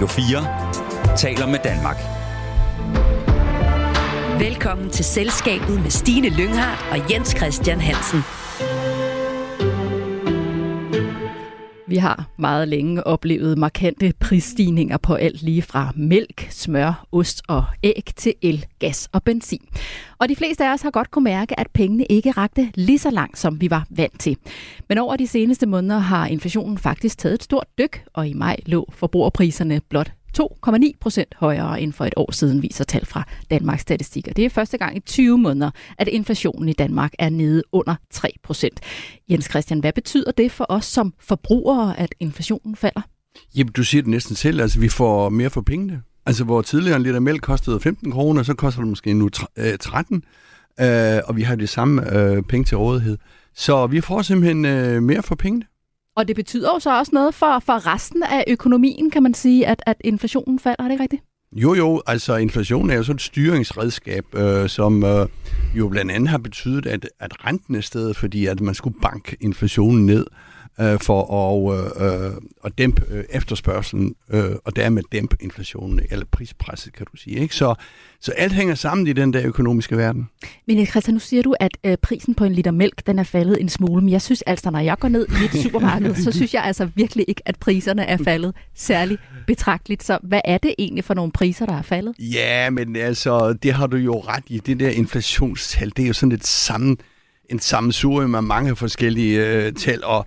[0.00, 1.96] Radio 4 taler med Danmark.
[4.40, 8.22] Velkommen til Selskabet med Stine Lynghardt og Jens Christian Hansen.
[11.90, 17.64] Vi har meget længe oplevet markante prisstigninger på alt lige fra mælk, smør, ost og
[17.82, 19.68] æg til el, gas og benzin.
[20.18, 23.10] Og de fleste af os har godt kunne mærke, at pengene ikke rakte lige så
[23.10, 24.36] langt, som vi var vant til.
[24.88, 28.56] Men over de seneste måneder har inflationen faktisk taget et stort dyk, og i maj
[28.66, 33.82] lå forbrugerpriserne blot 2,9 procent højere end for et år siden, viser tal fra Danmarks
[33.82, 34.28] Statistik.
[34.28, 37.94] Og det er første gang i 20 måneder, at inflationen i Danmark er nede under
[38.10, 38.80] 3 procent.
[39.30, 43.00] Jens Christian, hvad betyder det for os som forbrugere, at inflationen falder?
[43.56, 44.60] Jamen, du siger det næsten selv.
[44.60, 46.02] Altså, vi får mere for pengene.
[46.26, 49.28] Altså, hvor tidligere en liter mælk kostede 15 kroner, så koster det måske nu
[49.80, 50.22] 13,
[50.80, 53.18] øh, øh, og vi har det samme øh, penge til rådighed.
[53.54, 55.64] Så vi får simpelthen øh, mere for pengene.
[56.20, 59.66] Og det betyder jo så også noget for, for resten af økonomien, kan man sige,
[59.66, 60.76] at, at inflationen falder.
[60.78, 61.22] Er det ikke rigtigt?
[61.52, 65.26] Jo, jo, altså inflation er jo sådan et styringsredskab, øh, som øh,
[65.74, 69.36] jo blandt andet har betydet, at, at renten er stedet, fordi at man skulle banke
[69.40, 72.32] inflationen ned øh, for at, øh, øh,
[72.64, 77.36] at dæmpe øh, efterspørgselen, øh, og dermed dæmpe inflationen, eller prispresset, kan du sige.
[77.36, 77.54] Ikke?
[77.54, 77.74] Så,
[78.20, 80.28] så alt hænger sammen i den der økonomiske verden.
[80.66, 83.60] Men Christian, nu siger du, at øh, prisen på en liter mælk, den er faldet
[83.60, 86.54] en smule, men jeg synes altså, når jeg går ned i et supermarked, så synes
[86.54, 90.04] jeg altså virkelig ikke, at priserne er faldet særlig betragteligt.
[90.04, 92.14] Så hvad er det egentlig for nogle priser, der er faldet?
[92.18, 94.58] Ja, men altså, det har du jo ret i.
[94.58, 96.98] Det der inflationstal, det er jo sådan et sammen,
[97.50, 100.26] en sammensurium af mange forskellige øh, tal, og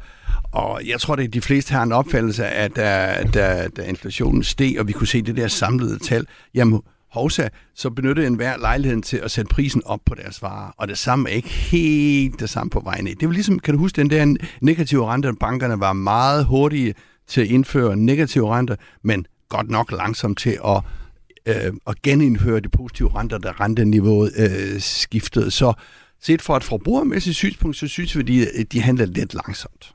[0.54, 4.44] og jeg tror, at de fleste har en opfattelse af, at da, da, da inflationen
[4.44, 9.02] steg, og vi kunne se det der samlede tal, jamen hovsa, så benyttede enhver lejligheden
[9.02, 10.72] til at sætte prisen op på deres varer.
[10.78, 13.06] Og det samme er ikke helt det samme på vejen.
[13.06, 16.94] Det var ligesom, kan du huske, den der negative rente, at bankerne var meget hurtige
[17.28, 20.82] til at indføre negative renter, men godt nok langsomt til at,
[21.46, 25.52] øh, at genindføre de positive renter, da renteniveauet øh, skiftede.
[25.52, 25.74] Så
[26.23, 29.94] set fra et forbrugermæssigt synspunkt, så synes vi, at de, de handler lidt langsomt.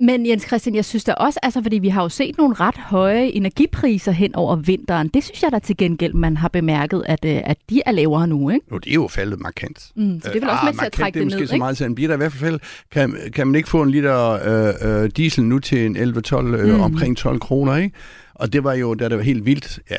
[0.00, 2.76] Men Jens Christian, jeg synes da også, altså fordi vi har jo set nogle ret
[2.78, 5.08] høje energipriser hen over vinteren.
[5.08, 8.26] Det synes jeg da til gengæld, man har bemærket, at, øh, at de er lavere
[8.26, 8.66] nu, ikke?
[8.72, 9.92] Jo, det er jo faldet markant.
[9.96, 11.50] Mm, så det er vel også med til at trække det, det ned, ikke?
[11.50, 12.60] så meget, en bliver i hvert fald
[12.92, 16.74] kan, kan man ikke få en liter øh, øh, diesel nu til en 11-12, øh,
[16.74, 16.80] mm.
[16.80, 17.96] omkring 12 kroner, ikke?
[18.34, 19.96] Og det var jo, da det var helt vildt, ja,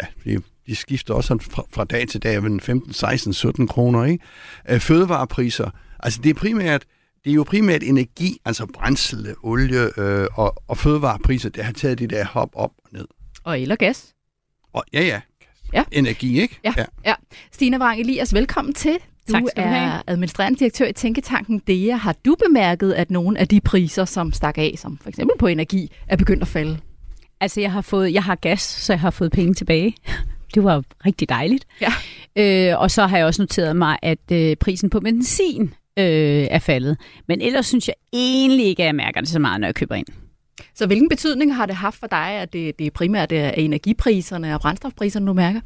[0.67, 4.23] de skifter også fra, fra dag til dag, 15, 16, 17 kroner, ikke?
[4.69, 6.85] Øh, fødevarepriser, altså det er primært
[7.23, 11.99] det er jo primært energi, altså brændsel, olie øh, og, og fødevarepriser, der har taget
[11.99, 13.07] de der hop op og ned.
[13.43, 14.13] Og el og gas.
[14.73, 15.21] Og, ja, ja.
[15.73, 15.83] Ja.
[15.91, 16.59] Energi, ikke?
[16.63, 16.73] Ja.
[16.77, 16.85] ja.
[17.05, 17.13] ja.
[17.51, 18.97] Stine Wrang Elias, velkommen til.
[19.27, 20.01] Du tak er have.
[20.07, 21.95] administrerende direktør i Tænketanken DEA.
[21.95, 25.47] Har du bemærket, at nogle af de priser, som stak af, som for eksempel på
[25.47, 26.79] energi, er begyndt at falde?
[27.41, 29.95] Altså, jeg har, fået, jeg har gas, så jeg har fået penge tilbage.
[30.55, 31.65] Det var rigtig dejligt.
[31.81, 31.93] Ja.
[32.35, 36.59] Øh, og så har jeg også noteret mig, at øh, prisen på benzin øh, er
[36.59, 36.97] faldet.
[37.27, 39.95] Men ellers synes jeg egentlig ikke, at jeg mærker det så meget, når jeg køber
[39.95, 40.07] ind.
[40.75, 44.61] Så hvilken betydning har det haft for dig, at det, det primært er energipriserne og
[44.61, 45.61] brændstofpriserne, du mærker?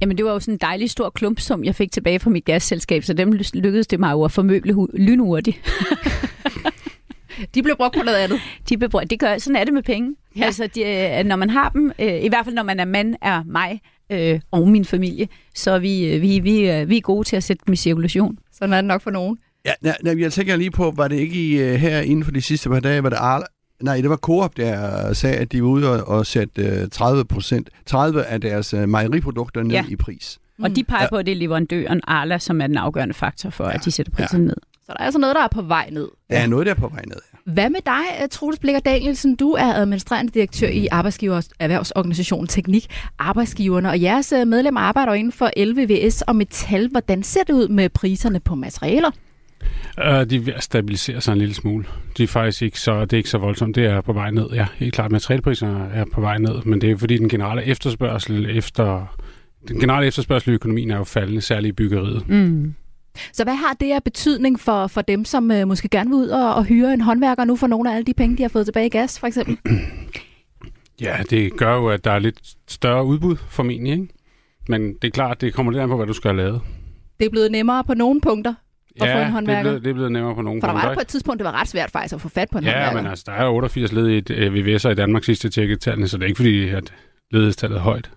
[0.00, 2.44] Jamen, det var jo sådan en dejlig stor klump, som jeg fik tilbage fra mit
[2.44, 5.60] gasselskab, så dem lykkedes det mig jo at formøble lynhurtigt.
[7.54, 8.40] De blev brugt på noget andet.
[8.68, 9.10] De blev brugt.
[9.10, 10.16] Det gør, sådan er det med penge.
[10.36, 10.44] Ja.
[10.44, 13.14] Altså, de, øh, når man har dem, øh, i hvert fald når man er mand,
[13.22, 13.80] er mig
[14.10, 17.42] øh, og min familie, så er vi, øh, vi, vi, vi er gode til at
[17.42, 18.38] sætte dem i cirkulation.
[18.52, 19.38] Sådan er det nok for nogen.
[19.64, 22.68] Ja, ja, jeg tænker lige på, var det ikke i, her inden for de sidste
[22.68, 23.44] par dage, var det Arla,
[23.82, 28.24] Nej, det var Coop, der sagde, at de var ude og, og sætte 30%, 30
[28.24, 29.84] af deres mejeriprodukter ned ja.
[29.88, 30.38] i pris.
[30.62, 31.08] Og de peger ja.
[31.08, 33.74] på, at det er leverandøren Arla, som er den afgørende faktor for, ja.
[33.74, 34.46] at de sætter prisen ja.
[34.46, 34.56] ned.
[34.86, 36.08] Så der er altså noget, der er på vej ned.
[36.30, 37.33] Der er noget, der er på vej ned, ja.
[37.46, 39.36] Hvad med dig, Troels Blikker Danielsen?
[39.36, 42.86] Du er administrerende direktør i Arbejdsgivers Erhvervsorganisationen Teknik
[43.18, 46.88] Arbejdsgiverne, og jeres medlemmer arbejder inden for LVVS og metal.
[46.90, 49.10] Hvordan ser det ud med priserne på materialer?
[49.98, 51.84] Uh, de er ved at stabilisere sig en lille smule.
[52.16, 53.76] De er faktisk ikke så, det er ikke så voldsomt.
[53.76, 54.46] Det er på vej ned.
[54.52, 58.56] Ja, helt klart, materialpriserne er på vej ned, men det er fordi den generelle efterspørgsel
[58.56, 59.16] efter
[59.68, 62.28] den generelle efterspørgsel i økonomien er jo faldende, særligt i byggeriet.
[62.28, 62.74] Mm.
[63.32, 66.28] Så hvad har det af betydning for, for dem, som øh, måske gerne vil ud
[66.28, 68.66] og, og hyre en håndværker nu for nogle af alle de penge, de har fået
[68.66, 69.58] tilbage i gas, for eksempel?
[71.00, 74.08] Ja, det gør jo, at der er lidt større udbud formentlig, ikke?
[74.68, 76.60] Men det er klart, det kommer lidt an på, hvad du skal have lavet.
[77.18, 78.54] Det er blevet nemmere på nogle punkter
[79.00, 79.62] at ja, få en håndværker?
[79.62, 80.82] det er, blevet, det er blevet nemmere på nogle For punkter.
[80.82, 82.64] der var på et tidspunkt, det var ret svært faktisk at få fat på en
[82.64, 82.96] ja, håndværker.
[82.96, 86.22] Ja, men altså, der er 88 ledige VVS'er i Danmark sidste tjekket tallene, så det
[86.22, 86.92] er ikke fordi, at
[87.30, 88.10] ledighedstallet er højt.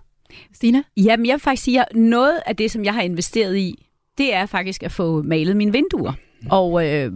[0.54, 0.82] Stina?
[0.96, 3.87] Jamen, jeg vil faktisk sige, at noget af det, som jeg har investeret i,
[4.18, 6.12] det er faktisk at få malet mine vinduer.
[6.50, 7.12] Og øh,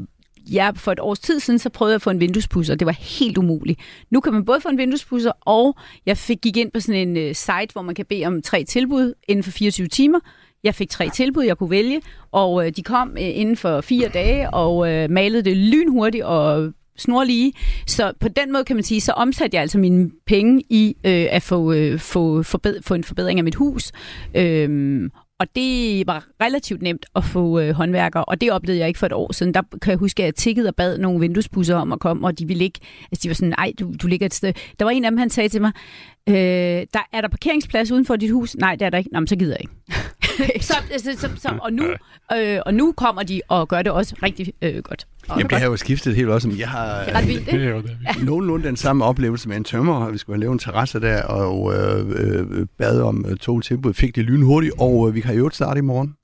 [0.53, 2.75] ja, for et års tid siden, så prøvede jeg at få en vinduespusser.
[2.75, 3.81] Det var helt umuligt.
[4.11, 5.77] Nu kan man både få en vinduespusser, og
[6.07, 8.65] jeg fik, gik ind på sådan en uh, site, hvor man kan bede om tre
[8.65, 10.19] tilbud inden for 24 timer.
[10.65, 12.01] Jeg fik tre tilbud, jeg kunne vælge,
[12.33, 16.73] og øh, de kom øh, inden for fire dage og øh, malede det lynhurtigt og
[16.97, 17.53] snorlige.
[17.87, 21.27] Så på den måde kan man sige, så omsatte jeg altså mine penge i øh,
[21.31, 23.93] at få, øh, få, forbed- få en forbedring af mit hus.
[24.35, 25.11] Øhm,
[25.43, 29.07] og det var relativt nemt at få øh, håndværkere, og det oplevede jeg ikke for
[29.07, 29.55] et år siden.
[29.55, 32.39] Der kan jeg huske, at jeg tikkede og bad nogle vinduespusser om at komme, og
[32.39, 32.81] de ville ikke,
[33.13, 34.53] altså de var sådan, nej, du, du ligger et sted.
[34.79, 35.73] Der var en af dem, han sagde til mig,
[36.29, 36.35] øh,
[36.95, 38.57] der, er der parkeringsplads uden for dit hus?
[38.57, 39.11] Nej, det er der ikke.
[39.13, 39.75] Nå, men så gider jeg ikke
[40.61, 41.85] så, så, så, så, og, nu,
[42.37, 45.07] øh, og nu kommer de og gør det også rigtig øh, godt.
[45.29, 46.55] Og Jamen, det har jo skiftet helt også.
[46.59, 47.59] Jeg har det er ret vildt, ikke?
[47.59, 47.85] øh,
[48.23, 50.11] nogenlunde den samme oplevelse med en tømmer.
[50.11, 53.95] Vi skulle have lavet en terrasse der, og øh, øh, bad om øh, to tilbud.
[53.95, 56.15] Fik det lynhurtigt, og øh, vi kan jo starte i morgen.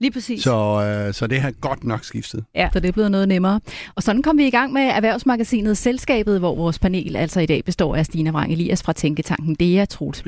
[0.00, 0.42] Lige præcis.
[0.42, 2.44] Så, øh, så det har godt nok skiftet.
[2.72, 3.60] Så det er blevet noget nemmere.
[3.94, 7.64] Og sådan kom vi i gang med erhvervsmagasinet Selskabet, hvor vores panel altså i dag
[7.64, 10.22] består af Stine Vrang Elias fra Tænketanken DEA, Troels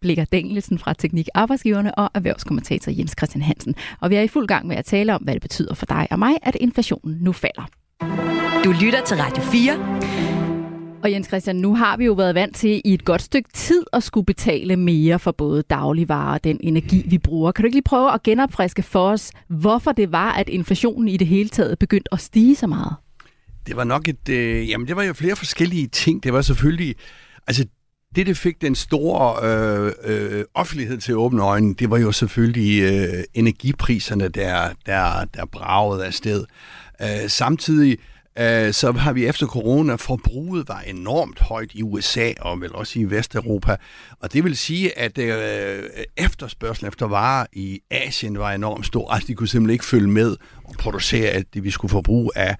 [0.00, 3.74] Blikker Dengelsen fra Teknik Arbejdsgiverne og erhvervskommentator Jens Christian Hansen.
[4.00, 6.06] Og vi er i fuld gang med at tale om, hvad det betyder for dig
[6.10, 7.68] og mig, at inflationen nu falder.
[8.64, 10.35] Du lytter til Radio 4.
[11.02, 13.84] Og Jens Christian, nu har vi jo været vant til i et godt stykke tid
[13.92, 17.52] at skulle betale mere for både dagligvarer og den energi, vi bruger.
[17.52, 21.16] Kan du ikke lige prøve at genopfriske for os, hvorfor det var, at inflationen i
[21.16, 22.94] det hele taget begyndte at stige så meget?
[23.66, 24.28] Det var nok et...
[24.28, 26.22] Øh, jamen, det var jo flere forskellige ting.
[26.22, 26.94] Det var selvfølgelig...
[27.46, 27.64] Altså,
[28.16, 32.12] det, det fik den store øh, øh, offentlighed til at åbne øjnene, det var jo
[32.12, 36.44] selvfølgelig øh, energipriserne, der, der, der bragede afsted.
[37.02, 42.32] Øh, samtidig øh, Øh, så har vi efter corona, forbruget var enormt højt i USA
[42.40, 43.76] og vel også i Vesteuropa.
[44.20, 45.82] Og det vil sige, at øh,
[46.16, 49.12] efterspørgselen efter varer i Asien var enormt stor.
[49.12, 52.56] Altså, de kunne simpelthen ikke følge med og producere alt det, vi skulle forbruge af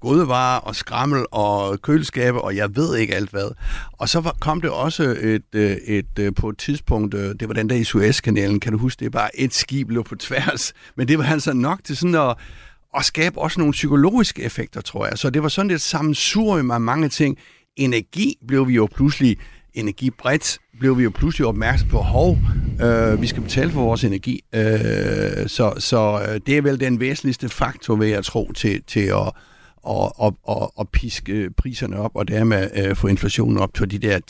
[0.00, 3.50] gode varer og skrammel og køleskabe, og jeg ved ikke alt hvad.
[3.92, 7.54] Og så var, kom det også et, øh, et, et, på et tidspunkt, det var
[7.54, 10.72] den der i Suezkanalen, kan du huske, det er bare et skib lå på tværs,
[10.96, 12.36] men det var altså nok til sådan at,
[12.94, 15.18] og skabe også nogle psykologiske effekter, tror jeg.
[15.18, 17.38] Så det var sådan et sammensurium af mange ting.
[17.76, 19.36] Energi blev vi jo pludselig,
[19.74, 22.38] energi bredt, blev vi jo pludselig opmærksom på, hov,
[22.82, 24.40] øh, vi skal betale for vores energi.
[24.54, 24.62] Øh,
[25.46, 29.32] så så øh, det er vel den væsentligste faktor, vil jeg tro, til, til at
[29.82, 33.98] og, og, og, og piske priserne op, og dermed øh, få inflationen op til de
[33.98, 34.20] der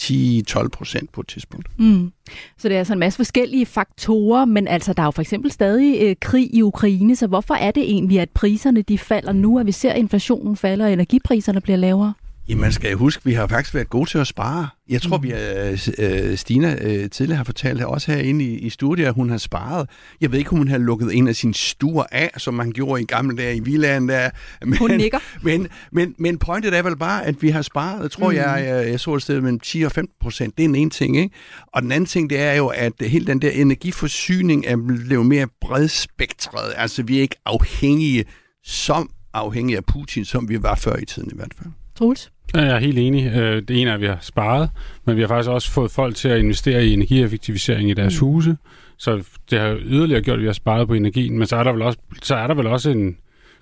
[0.65, 1.69] 10-12 procent på et tidspunkt.
[1.79, 2.13] Mm.
[2.59, 5.51] Så det er altså en masse forskellige faktorer, men altså der er jo for eksempel
[5.51, 9.59] stadig øh, krig i Ukraine, så hvorfor er det egentlig, at priserne de falder nu,
[9.59, 12.15] at vi ser at inflationen falder, og energipriserne bliver lavere?
[12.51, 14.69] Jamen, man skal huske, vi har faktisk været gode til at spare.
[14.89, 15.23] Jeg tror, mm.
[15.23, 19.31] vi er, øh, Stina øh, tidligere har fortalt også herinde i, i studiet, at hun
[19.31, 19.91] har sparet.
[20.21, 23.03] Jeg ved ikke, om hun har lukket en af sine stuer af, som man gjorde
[23.03, 24.09] i gamle dage i villaen.
[24.09, 24.31] Der.
[24.67, 25.19] Men, Hun nikker.
[25.43, 28.03] Men, men, men pointet er vel bare, at vi har sparet.
[28.03, 28.37] Jeg tror, mm.
[28.37, 30.57] jeg, jeg, jeg så et sted mellem 10 og 15 procent.
[30.57, 31.35] Det er en ene ting, ikke?
[31.75, 35.47] Og den anden ting, det er jo, at hele den der energiforsyning er blevet mere
[35.61, 36.73] bredspektret.
[36.77, 38.25] Altså, vi er ikke afhængige,
[38.65, 41.71] som afhængige af Putin, som vi var før i tiden i hvert fald.
[42.01, 42.33] Troels?
[42.55, 43.33] Ja, Jeg er helt enig.
[43.37, 44.71] Øh, Det ene er, at vi har sparet,
[45.07, 48.27] men vi har faktisk også fået folk til at investere i energieffektivisering i deres mm.
[48.27, 48.57] huse.
[48.99, 51.39] Så det har yderligere gjort, at vi har sparet på energien.
[51.39, 53.17] Men så er der vel også, så er der vel også en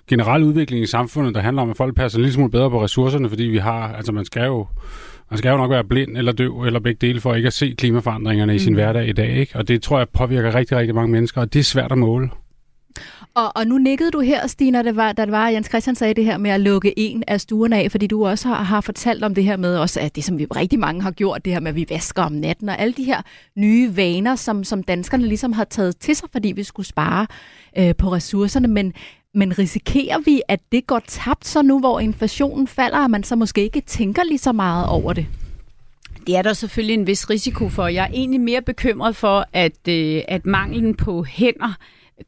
[0.07, 3.29] generel udvikling i samfundet, der handler om, at folk passer lille smule bedre på ressourcerne,
[3.29, 4.67] fordi vi har, altså man skal jo,
[5.29, 7.75] man skal jo nok være blind eller døv eller begge dele for ikke at se
[7.77, 9.37] klimaforandringerne i sin hverdag i dag.
[9.37, 9.55] Ikke?
[9.55, 12.29] Og det tror jeg påvirker rigtig, rigtig mange mennesker, og det er svært at måle.
[13.39, 15.95] Og, og nu nikkede du her, Stina, det var, da det var, at Jens Christian
[15.95, 18.81] sagde det her med at lukke en af stuerne af, fordi du også har, har
[18.81, 21.53] fortalt om det her med også, at det som vi rigtig mange har gjort, det
[21.53, 23.21] her med, at vi vasker om natten, og alle de her
[23.55, 27.27] nye vaner, som, som danskerne ligesom har taget til sig, fordi vi skulle spare
[27.77, 28.67] øh, på ressourcerne.
[28.67, 28.93] Men,
[29.33, 33.35] men risikerer vi, at det går tabt så nu, hvor inflationen falder, og man så
[33.35, 35.25] måske ikke tænker lige så meget over det?
[36.27, 37.87] Det er der selvfølgelig en vis risiko for.
[37.87, 41.73] Jeg er egentlig mere bekymret for, at, øh, at manglen på hænder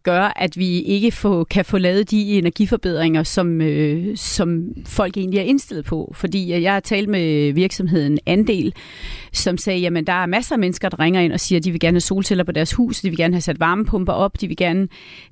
[0.03, 5.39] gør, at vi ikke få, kan få lavet de energiforbedringer, som, øh, som folk egentlig
[5.39, 6.13] er indstillet på.
[6.15, 8.73] Fordi jeg har talt med virksomheden Andel,
[9.33, 11.71] som sagde, jamen der er masser af mennesker, der ringer ind og siger, at de
[11.71, 14.47] vil gerne have solceller på deres hus, de vil gerne have sat varmepumper op, de
[14.47, 14.87] vil gerne,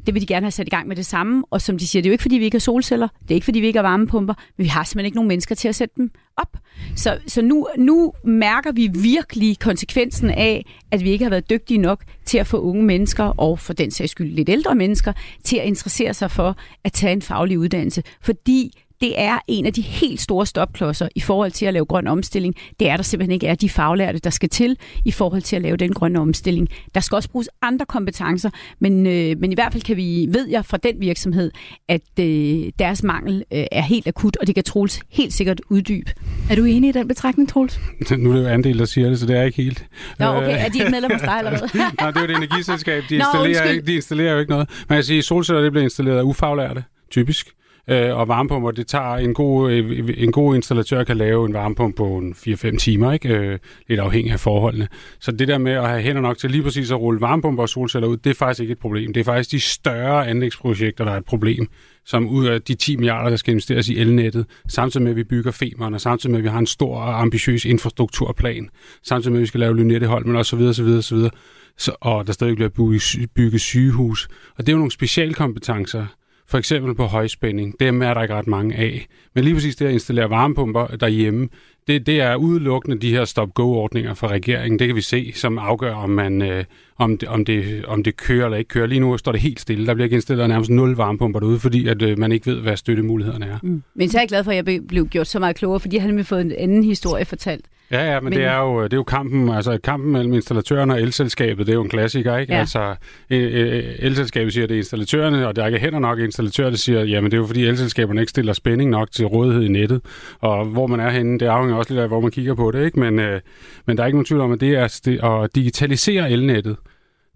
[0.06, 1.44] det vil de gerne have sat i gang med det samme.
[1.52, 3.36] Og som de siger, det er jo ikke fordi, vi ikke har solceller, det er
[3.36, 5.76] ikke fordi, vi ikke har varmepumper, men vi har simpelthen ikke nogen mennesker til at
[5.76, 6.58] sætte dem op.
[6.96, 11.78] Så, så nu, nu mærker vi virkelig konsekvensen af, at vi ikke har været dygtige
[11.78, 15.58] nok til at få unge mennesker, og for den sags skyld lidt ældre mennesker, til
[15.58, 18.04] at interessere sig for at tage en faglig uddannelse.
[18.22, 22.08] Fordi det er en af de helt store stopklodser i forhold til at lave grøn
[22.08, 22.56] omstilling.
[22.80, 25.62] Det er der simpelthen ikke er de faglærte, der skal til i forhold til at
[25.62, 26.68] lave den grønne omstilling.
[26.96, 30.48] Der skal også bruges andre kompetencer, men, øh, men i hvert fald kan vi, ved
[30.48, 31.52] jeg fra den virksomhed,
[31.88, 36.12] at øh, deres mangel øh, er helt akut, og det kan Troels helt sikkert uddybe.
[36.50, 37.80] Er du enig i den betragtning, Troels?
[38.18, 39.86] Nu er det jo andel, der siger det, så det er ikke helt.
[40.20, 40.66] Nå, okay.
[40.66, 41.70] Er de et medlem hos dig, eller hvad?
[42.00, 43.04] Nej, det er jo et energiselskab.
[43.10, 43.72] De Nå, installerer, undskyld.
[43.72, 44.70] ikke, de installerer jo ikke noget.
[44.90, 47.48] Man kan sige, at solceller det bliver installeret af ufaglærte, typisk.
[47.90, 51.96] Øh, og varmepumper, det tager en god, øh, en god installatør kan lave en varmepumpe
[51.96, 53.30] på en 4-5 timer, ikke?
[53.30, 54.88] Øh, lidt afhængig af forholdene.
[55.20, 57.70] Så det der med at have hænder nok til lige præcis at rulle varmepumper og
[57.70, 59.14] solceller ud, det er faktisk ikke et problem.
[59.14, 61.68] Det er faktisk de større anlægsprojekter, der er et problem,
[62.06, 65.24] som ud af de 10 milliarder, der skal investeres i elnettet, samtidig med, at vi
[65.24, 68.70] bygger femeren, og samtidig med, at vi har en stor og ambitiøs infrastrukturplan,
[69.04, 71.32] samtidig med, at vi skal lave Lynetteholmen og så videre, så videre, så videre.
[71.78, 74.28] Så, og der stadig bliver bygget, bygget sygehus.
[74.58, 76.06] Og det er jo nogle specialkompetencer,
[76.50, 77.80] for eksempel på højspænding.
[77.80, 79.08] Dem er der ikke ret mange af.
[79.36, 81.50] Men lige præcis det at installere varmepumper derhjemme,
[81.90, 84.80] det, det er udelukkende de her stop-go-ordninger fra regeringen.
[84.80, 86.64] Det kan vi se, som afgør, om, man, øh,
[86.98, 88.88] om, det, om, det, om det kører eller ikke kører.
[88.88, 89.86] Lige nu står det helt stille.
[89.86, 92.78] Der bliver ikke installeret nærmest nul varmepumper derude, fordi at, øh, man ikke ved, hvad
[92.78, 93.58] støttemulighederne er.
[93.64, 93.84] Mm.
[93.96, 96.04] Men så er jeg glad for, at jeg blev gjort så meget klogere, fordi jeg
[96.04, 97.66] har nemlig fået en anden historie fortalt.
[97.92, 98.34] Ja, ja, men, Men-.
[98.34, 101.76] Det, er jo, det er jo kampen, altså kampen mellem installatøren og elselskabet, det er
[101.76, 102.54] jo en klassiker, ikke?
[102.54, 102.60] Ja.
[102.60, 102.96] Altså,
[103.30, 106.70] øh, øh, elselskabet siger, at det er installatørerne, og der er ikke hænder nok installatører,
[106.70, 109.68] der siger, jamen det er jo fordi elselskaberne ikke stiller spænding nok til rådighed i
[109.68, 110.02] nettet,
[110.40, 112.86] og hvor man er henne, det afhænger også lidt af, hvor man kigger på det,
[112.86, 113.00] ikke?
[113.00, 113.42] Men, øh,
[113.86, 116.78] men der er ikke nogen tvivl om, at det er det, at digitalisere elnettet,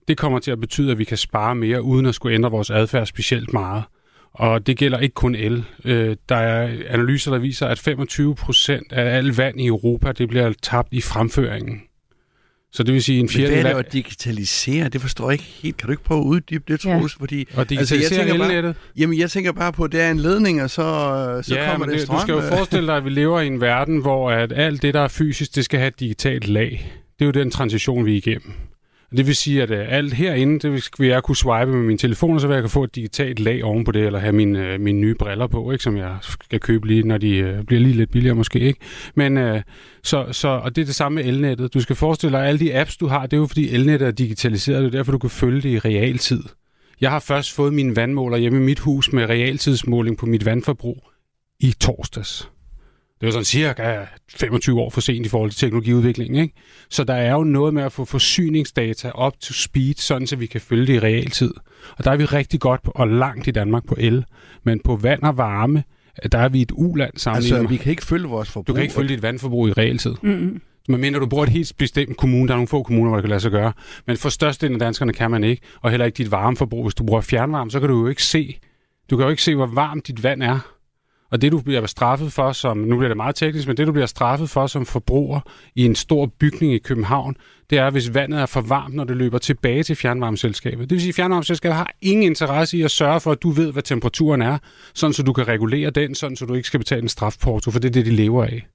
[0.07, 2.69] det kommer til at betyde, at vi kan spare mere, uden at skulle ændre vores
[2.69, 3.83] adfærd specielt meget.
[4.33, 5.65] Og det gælder ikke kun el.
[5.85, 10.29] Øh, der er analyser, der viser, at 25 procent af al vand i Europa, det
[10.29, 11.81] bliver tabt i fremføringen.
[12.75, 14.89] Så det vil sige en Men hvad er fjerdedel det at digitalisere?
[14.89, 15.77] Det forstår jeg ikke helt.
[15.77, 16.91] Kan du ikke prøve at uddybe det, Ja.
[16.97, 17.13] Troels?
[17.19, 20.61] Fordi, Og digitalisere tænker bare- jamen, jeg tænker bare på, at der er en ledning,
[20.63, 20.81] og så,
[21.43, 22.15] så ja, kommer det, det, strøm.
[22.17, 22.49] du skal jo øh.
[22.49, 25.55] forestille dig, at vi lever i en verden, hvor at alt det, der er fysisk,
[25.55, 26.91] det skal have et digitalt lag.
[27.19, 28.53] Det er jo den transition, vi er igennem.
[29.17, 32.35] Det vil sige, at øh, alt herinde, det vil- jeg kunne swipe med min telefon,
[32.35, 34.67] og så vil jeg kunne få et digitalt lag oven på det, eller have mine,
[34.73, 37.79] øh, mine nye briller på, ikke, som jeg skal købe lige, når de øh, bliver
[37.81, 38.59] lige lidt billigere måske.
[38.59, 38.79] Ikke?
[39.15, 39.61] Men, øh,
[40.03, 41.73] så, så, og det er det samme med elnettet.
[41.73, 44.07] Du skal forestille dig, at alle de apps, du har, det er jo fordi elnettet
[44.07, 46.43] er digitaliseret, det er derfor, du kan følge det i realtid.
[47.01, 50.97] Jeg har først fået min vandmåler hjemme i mit hus med realtidsmåling på mit vandforbrug
[51.59, 52.49] i torsdags.
[53.23, 56.41] Det var sådan cirka 25 år for sent i forhold til teknologiudviklingen.
[56.41, 56.53] Ikke?
[56.89, 60.45] Så der er jo noget med at få forsyningsdata op to speed, sådan så vi
[60.45, 61.53] kan følge det i realtid.
[61.97, 64.25] Og der er vi rigtig godt på, og langt i Danmark på el.
[64.63, 65.83] Men på vand og varme,
[66.31, 67.59] der er vi et uland sammenlignet.
[67.59, 68.67] Altså, vi kan ikke følge vores forbrug.
[68.67, 70.15] du kan ikke følge dit vandforbrug i realtid.
[70.21, 70.61] Mm-hmm.
[70.87, 73.23] Men mindre du bor et helt bestemt kommune, der er nogle få kommuner, hvor det
[73.23, 73.73] kan lade sig gøre.
[74.07, 76.83] Men for størstedelen af danskerne kan man ikke, og heller ikke dit varmeforbrug.
[76.83, 78.59] Hvis du bruger fjernvarme, så kan du jo ikke se,
[79.09, 80.72] du kan jo ikke se, hvor varmt dit vand er.
[81.33, 83.91] Og det, du bliver straffet for som, nu bliver det meget teknisk, men det, du
[83.91, 85.39] bliver straffet for som forbruger
[85.75, 87.35] i en stor bygning i København,
[87.69, 90.89] det er, hvis vandet er for varmt, når det løber tilbage til fjernvarmeselskabet.
[90.89, 93.71] Det vil sige, at fjernvarmeselskabet har ingen interesse i at sørge for, at du ved,
[93.71, 94.57] hvad temperaturen er,
[94.93, 97.79] sådan så du kan regulere den, sådan så du ikke skal betale en strafporto, for
[97.79, 98.67] det er det, de lever af.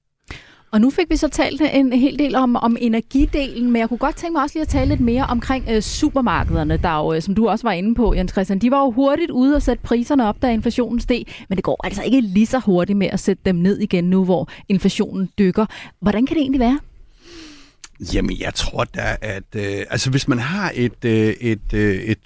[0.71, 3.97] Og nu fik vi så talt en hel del om, om energidelen, men jeg kunne
[3.97, 7.21] godt tænke mig også lige at tale lidt mere omkring øh, supermarkederne, der jo, øh,
[7.21, 9.83] som du også var inde på, Jens Christian, de var jo hurtigt ude og sætte
[9.83, 13.19] priserne op, da inflationen steg, men det går altså ikke lige så hurtigt med at
[13.19, 15.65] sætte dem ned igen nu, hvor inflationen dykker.
[15.99, 16.79] Hvordan kan det egentlig være?
[18.13, 22.19] Jamen, jeg tror da, at øh, altså, hvis man har et, øh, et, øh, et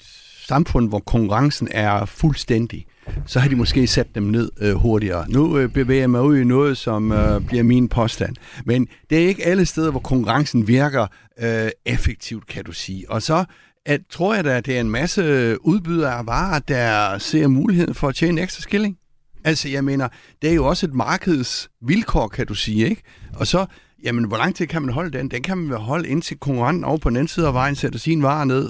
[0.48, 2.86] samfund, hvor konkurrencen er fuldstændig,
[3.26, 5.30] så har de måske sat dem ned øh, hurtigere.
[5.30, 8.36] Nu øh, bevæger jeg mig ud i noget, som øh, bliver min påstand.
[8.66, 11.08] Men det er ikke alle steder, hvor konkurrencen virker
[11.42, 13.12] øh, effektivt, kan du sige.
[13.12, 13.46] Og så
[13.86, 15.22] at, tror jeg da, at det er en masse
[15.66, 18.98] udbydere af varer, der ser muligheden for at tjene ekstra skilling.
[19.44, 20.08] Altså, jeg mener,
[20.42, 23.02] det er jo også et markedsvilkår, kan du sige, ikke?
[23.34, 23.66] Og så,
[24.04, 25.32] jamen, hvor lang tid kan man holde den?
[25.32, 28.00] Den kan man vel holde indtil konkurrenten over på den anden side af vejen sætter
[28.00, 28.70] sin varer ned,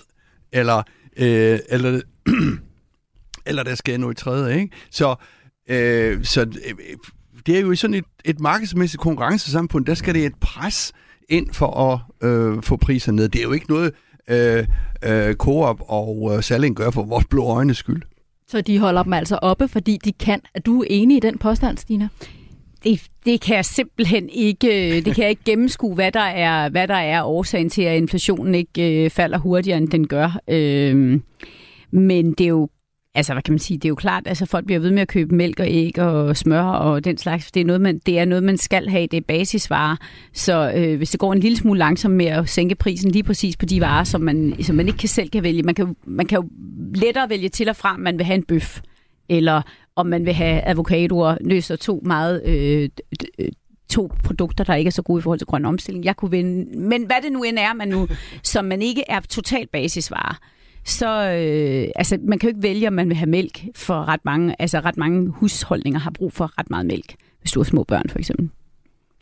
[0.52, 0.84] eller,
[1.18, 2.02] øh, eller,
[3.46, 4.76] eller der sker noget i tredje, ikke?
[4.92, 5.16] Så,
[5.70, 6.76] øh, så øh,
[7.46, 10.94] det er jo i sådan et, et markedsmæssigt konkurrencesamfund, der skal det et pres
[11.30, 13.30] ind for at øh, få priser ned.
[13.30, 13.94] Det er jo ikke noget,
[14.30, 14.68] øh,
[15.04, 18.02] øh, Coop og øh, Salling gør for vores blå øjnes skyld.
[18.48, 20.42] Så de holder dem altså oppe, fordi de kan.
[20.54, 22.08] Er du enig i den påstand, Stina?
[22.84, 26.88] Det, det kan jeg simpelthen ikke, det kan jeg ikke gennemskue, hvad der er, hvad
[26.88, 30.40] der er årsagen til, at inflationen ikke øh, falder hurtigere, end den gør.
[30.50, 31.20] Øh,
[31.92, 32.70] men det er jo
[33.16, 33.78] Altså, hvad kan man sige?
[33.78, 36.38] Det er jo klart, altså folk bliver ved med at købe mælk og æg og
[36.38, 37.52] smør og den slags.
[37.52, 39.08] Det er noget, man, det er noget, man skal have.
[39.08, 39.96] Det er basisvarer.
[40.34, 43.58] Så øh, hvis det går en lille smule langsomt med at sænke prisen lige præcis
[43.58, 45.64] på de varer, som man, som man ikke kan selv kan vælge.
[45.64, 46.50] Man kan, man kan jo
[46.96, 48.82] lettere vælge til og fra, man vil have en bøf.
[49.30, 49.62] eller
[49.96, 52.90] om man vil have avocadoer, nøs to meget øh,
[53.40, 53.48] øh,
[53.90, 56.06] to produkter, der ikke er så gode i forhold til grøn omstilling.
[56.06, 58.08] Jeg kunne vinde, men hvad det nu end er, man nu,
[58.44, 60.36] som man ikke er total basisvare,
[60.86, 64.26] så øh, altså, man kan jo ikke vælge, om man vil have mælk, for ret
[64.26, 67.84] mange, altså ret mange husholdninger har brug for ret meget mælk, hvis du har små
[67.84, 68.50] børn for eksempel.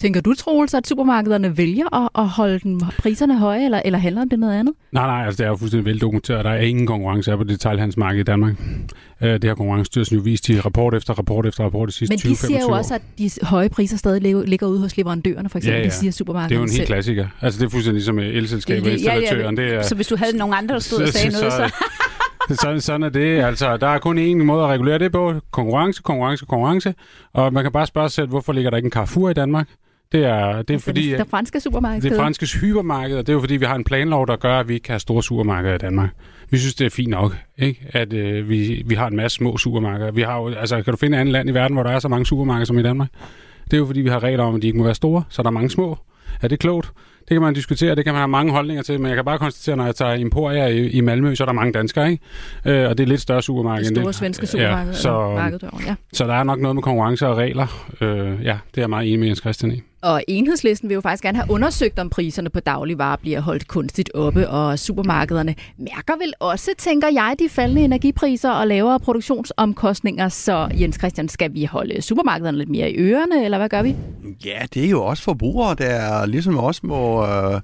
[0.01, 4.25] Tænker du, Troels, at supermarkederne vælger at, at holde den, priserne høje, eller, eller handler
[4.25, 4.73] det noget andet?
[4.91, 6.45] Nej, nej, altså det er jo fuldstændig veldokumenteret.
[6.45, 8.53] Der er ingen konkurrence på detaljhandelsmarkedet i Danmark.
[9.21, 12.17] Øh, det har Konkurrencestyrelsen jo vist i rapport efter rapport efter rapport de sidste 20-25
[12.17, 12.27] år.
[12.27, 15.57] Men de siger jo også, at de høje priser stadig ligger ude hos leverandørerne, for
[15.57, 15.77] eksempel.
[15.77, 15.89] Ja, ja.
[15.89, 17.27] De siger supermarkederne Det er jo en helt klassiker.
[17.41, 19.57] Altså det er fuldstændig ligesom elselskabet og installatøren.
[19.57, 21.53] Ja, ja, det er, så hvis du havde nogen andre, der stod og sagde noget,
[21.53, 21.71] så...
[22.61, 23.43] sådan, sådan er det.
[23.43, 25.33] Altså, der er kun én måde at regulere det på.
[25.51, 26.93] Konkurrence, konkurrence, konkurrence.
[27.33, 29.67] Og man kan bare spørge sig selv, hvorfor ligger der ikke en Carrefour i Danmark?
[30.11, 31.09] Det er, det er altså, fordi...
[31.09, 32.01] Det, det franske supermarked.
[32.01, 34.67] Det franske hypermarked, og det er jo fordi, vi har en planlov, der gør, at
[34.67, 36.09] vi ikke kan have store supermarkeder i Danmark.
[36.49, 37.85] Vi synes, det er fint nok, ikke?
[37.89, 40.11] at øh, vi, vi har en masse små supermarkeder.
[40.11, 41.99] Vi har jo, altså, kan du finde et andet land i verden, hvor der er
[41.99, 43.09] så mange supermarkeder som i Danmark?
[43.65, 45.41] Det er jo fordi, vi har regler om, at de ikke må være store, så
[45.41, 45.97] der er mange små.
[46.41, 46.91] Er det klogt?
[47.19, 49.39] Det kan man diskutere, det kan man have mange holdninger til, men jeg kan bare
[49.39, 52.23] konstatere, når jeg tager Emporia i, i Malmø, så er der mange danskere, ikke?
[52.65, 53.85] Øh, og det er lidt større supermarked.
[53.85, 54.91] Det store svenske supermarked.
[54.91, 55.39] Ja, så,
[55.87, 55.95] ja.
[56.13, 57.87] så der er nok noget med konkurrence og regler.
[58.01, 59.81] Øh, ja, det er jeg meget enig med Jens Christian i.
[60.01, 64.11] Og enhedslisten vil jo faktisk gerne have undersøgt, om priserne på dagligvarer bliver holdt kunstigt
[64.13, 70.29] oppe, og supermarkederne mærker vel også, tænker jeg, de faldende energipriser og lavere produktionsomkostninger.
[70.29, 73.95] Så Jens Christian, skal vi holde supermarkederne lidt mere i ørerne, eller hvad gør vi?
[74.45, 77.25] Ja, det er jo også forbrugere, der ligesom også må...
[77.25, 77.61] Øh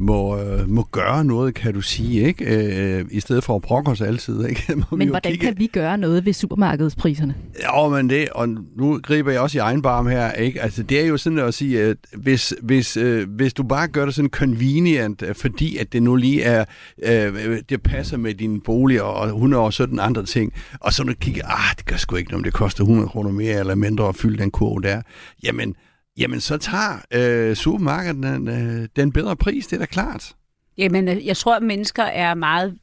[0.00, 2.44] må, øh, må gøre noget, kan du sige, ikke?
[2.44, 4.44] Øh, i stedet for at brokke os altid.
[4.50, 4.76] Ikke?
[4.90, 5.46] Må men hvordan kigge...
[5.46, 7.34] kan vi gøre noget ved supermarkedspriserne?
[7.62, 10.62] Ja, men det, og nu griber jeg også i egen barm her, ikke?
[10.62, 14.04] Altså, det er jo sådan at sige, at hvis, hvis, øh, hvis du bare gør
[14.04, 16.64] det sådan convenient, øh, fordi at det nu lige er,
[17.02, 21.76] øh, det passer med din bolig og 117 andre ting, og så du kigger, ah,
[21.76, 24.50] det gør sgu ikke noget, det koster 100 kroner mere eller mindre at fylde den
[24.50, 25.02] kurve der,
[25.42, 25.74] jamen,
[26.20, 30.34] jamen så tager øh, supermarkedet den, øh, den bedre pris, det er da klart.
[30.78, 32.78] Jamen, øh, jeg tror, at mennesker er meget,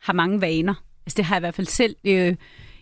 [0.00, 0.74] har mange vaner.
[1.06, 2.34] Altså, det har jeg i hvert fald selv øh,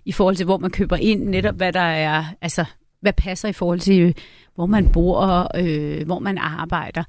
[0.05, 2.65] i forhold til, hvor man køber ind, netop hvad der er, altså,
[3.01, 4.13] hvad passer i forhold til, øh,
[4.55, 7.05] hvor man bor og øh, hvor man arbejder.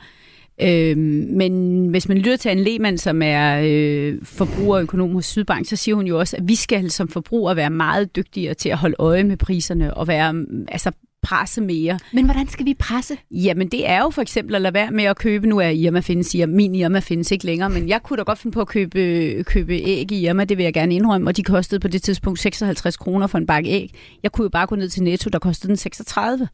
[0.61, 5.75] Øh, men hvis man lytter til en Lehmann, som er øh, forbrugerøkonom hos Sydbank, så
[5.75, 8.95] siger hun jo også, at vi skal som forbrugere være meget dygtigere til at holde
[8.99, 11.99] øje med priserne og være altså, presse mere.
[12.13, 13.17] Men hvordan skal vi presse?
[13.31, 15.99] Jamen det er jo for eksempel at lade være med at købe, nu er Irma
[15.99, 19.43] findes, min Irma findes ikke længere, men jeg kunne da godt finde på at købe,
[19.43, 22.39] købe æg i Irma, det vil jeg gerne indrømme, og de kostede på det tidspunkt
[22.39, 23.93] 56 kroner for en bakke æg.
[24.23, 26.47] Jeg kunne jo bare gå ned til Netto, der kostede den 36.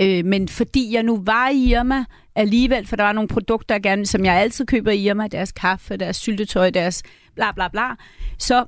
[0.00, 2.04] Øh, men fordi jeg nu var i Irma
[2.34, 5.52] alligevel, for der var nogle produkter, jeg gerne, som jeg altid køber i Irma, deres
[5.52, 7.02] kaffe, deres syltetøj, deres
[7.34, 7.94] bla bla bla,
[8.38, 8.64] så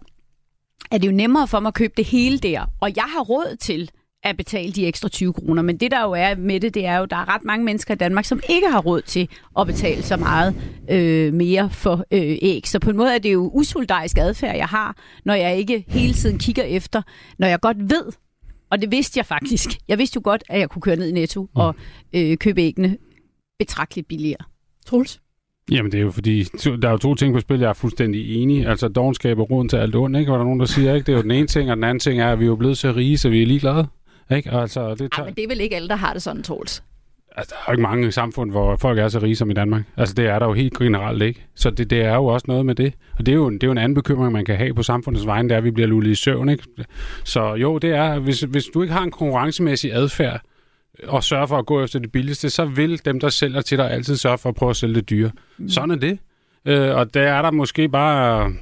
[0.90, 2.66] er det jo nemmere for mig at købe det hele der.
[2.80, 3.90] Og jeg har råd til
[4.22, 5.62] at betale de ekstra 20 kroner.
[5.62, 7.64] Men det der jo er med det, det er jo, at der er ret mange
[7.64, 9.28] mennesker i Danmark, som ikke har råd til
[9.58, 10.54] at betale så meget
[10.90, 12.62] øh, mere for øh, æg.
[12.66, 16.12] Så på en måde er det jo usolidarisk adfærd, jeg har, når jeg ikke hele
[16.12, 17.02] tiden kigger efter,
[17.38, 18.12] når jeg godt ved,
[18.70, 19.68] og det vidste jeg faktisk.
[19.88, 21.48] Jeg vidste jo godt, at jeg kunne køre ned i Netto mm.
[21.54, 21.74] og
[22.12, 22.96] øh, købe æggene
[23.58, 24.44] betragteligt billigere.
[24.86, 25.20] Troels?
[25.70, 28.42] Jamen det er jo fordi, der er jo to ting på spil, jeg er fuldstændig
[28.42, 28.66] enig.
[28.66, 30.30] Altså dogenskab og roden til alt ondt, ikke?
[30.30, 31.06] Var der nogen, der siger, ikke?
[31.06, 32.56] Det er jo den ene ting, og den anden ting er, at vi er jo
[32.56, 33.86] blevet så rige, så vi er ligeglade.
[34.30, 34.50] Ikke?
[34.50, 35.08] Altså, det, tager...
[35.18, 36.82] Ej, men det er vel ikke alle, der har det sådan, Troels?
[37.36, 39.82] Altså, der er jo ikke mange samfund, hvor folk er så rige som i Danmark.
[39.96, 41.46] Altså, det er der jo helt generelt ikke.
[41.54, 42.94] Så det, det er jo også noget med det.
[43.18, 45.26] Og det er, jo, det er jo en anden bekymring, man kan have på samfundets
[45.26, 46.48] vegne, det er, at vi bliver lullet i søvn.
[46.48, 46.64] Ikke?
[47.24, 50.40] Så jo, det er, hvis, hvis du ikke har en konkurrencemæssig adfærd,
[51.04, 53.90] og sørger for at gå efter det billigste, så vil dem, der sælger til dig,
[53.90, 55.30] altid sørge for at prøve at sælge det dyre.
[55.58, 55.68] Mm.
[55.68, 56.18] Sådan er det.
[56.64, 58.52] Øh, og der er der måske bare...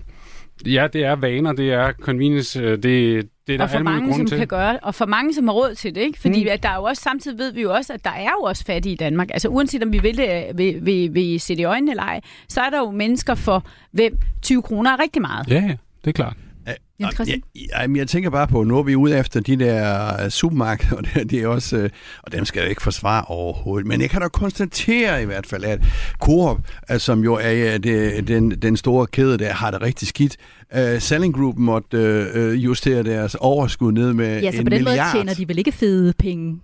[0.66, 4.14] Ja, det er vaner, det er convenience, øh, det, det er der og for mange,
[4.14, 4.38] som til.
[4.38, 6.20] kan gøre, og for mange, som har råd til det, ikke?
[6.20, 6.50] Fordi mm.
[6.50, 8.64] at der er jo også, samtidig ved vi jo også, at der er jo også
[8.64, 9.30] fattige i Danmark.
[9.30, 12.20] Altså uanset om vi vil, det, vil, vil, vil se det i øjnene eller ej,
[12.48, 15.48] så er der jo mennesker for, hvem 20 kroner er rigtig meget.
[15.48, 16.36] Ja, ja, det er klart.
[16.66, 20.96] Ja, jeg, jeg, jeg tænker bare på, nu er vi ude efter de der supermarkeder,
[20.98, 21.90] og det, det er også, øh,
[22.22, 25.64] og dem skal jeg ikke forsvare overhovedet, men jeg kan da konstatere i hvert fald,
[25.64, 25.80] at
[26.20, 26.58] Coop,
[26.90, 30.36] øh, som jo er det, den, den store kæde, der har det rigtig skidt,
[30.76, 34.84] uh, Selling Group måtte uh, justere deres overskud ned med ja, så en på den
[34.84, 35.06] milliard.
[35.14, 36.60] måde tjener de vel ikke fede penge?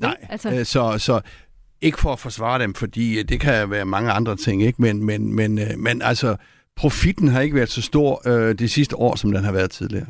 [0.00, 0.48] Nej, altså.
[0.48, 1.20] uh, så, så
[1.80, 4.82] ikke for at forsvare dem, fordi det kan være mange andre ting, ikke?
[4.82, 6.36] Men, men, men, men altså,
[6.76, 10.06] profitten har ikke været så stor øh, de sidste år, som den har været tidligere.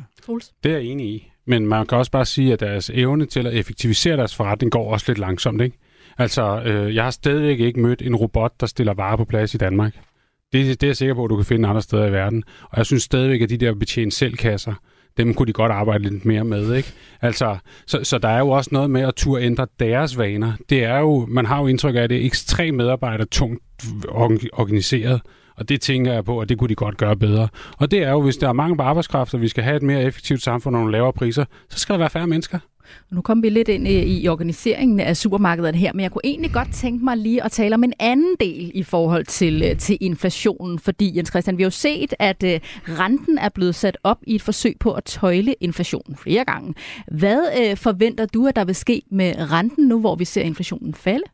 [0.63, 1.29] Det er jeg enig i.
[1.47, 4.91] Men man kan også bare sige, at deres evne til at effektivisere deres forretning går
[4.93, 5.61] også lidt langsomt.
[5.61, 5.77] Ikke?
[6.17, 9.57] Altså, øh, jeg har stadigvæk ikke mødt en robot, der stiller varer på plads i
[9.57, 9.95] Danmark.
[10.53, 12.43] Det, det er jeg sikker på, at du kan finde andre steder i verden.
[12.63, 14.73] Og jeg synes stadigvæk, at de der betjent selvkasser,
[15.17, 16.93] dem kunne de godt arbejde lidt mere med, ikke?
[17.21, 20.53] Altså, så, så der er jo også noget med at turde ændre deres vaner.
[20.69, 23.63] Det er jo, man har jo indtryk af, at det er ekstremt medarbejder tungt
[24.53, 25.21] organiseret,
[25.55, 27.47] og det tænker jeg på, at det kunne de godt gøre bedre.
[27.77, 29.83] Og det er jo, hvis der er mange på arbejdskraft, og vi skal have et
[29.83, 32.59] mere effektivt samfund og nogle lavere priser, så skal der være færre mennesker.
[33.11, 36.51] Nu kom vi lidt ind i, i organiseringen af supermarkederne her, men jeg kunne egentlig
[36.51, 39.97] godt tænke mig lige at tale om en anden del i forhold til, øh, til
[40.01, 44.17] inflationen, fordi Jens Christian, vi har jo set, at øh, renten er blevet sat op
[44.27, 46.73] i et forsøg på at tøjle inflationen flere gange.
[47.11, 50.93] Hvad øh, forventer du, at der vil ske med renten nu, hvor vi ser inflationen
[50.93, 51.25] falde?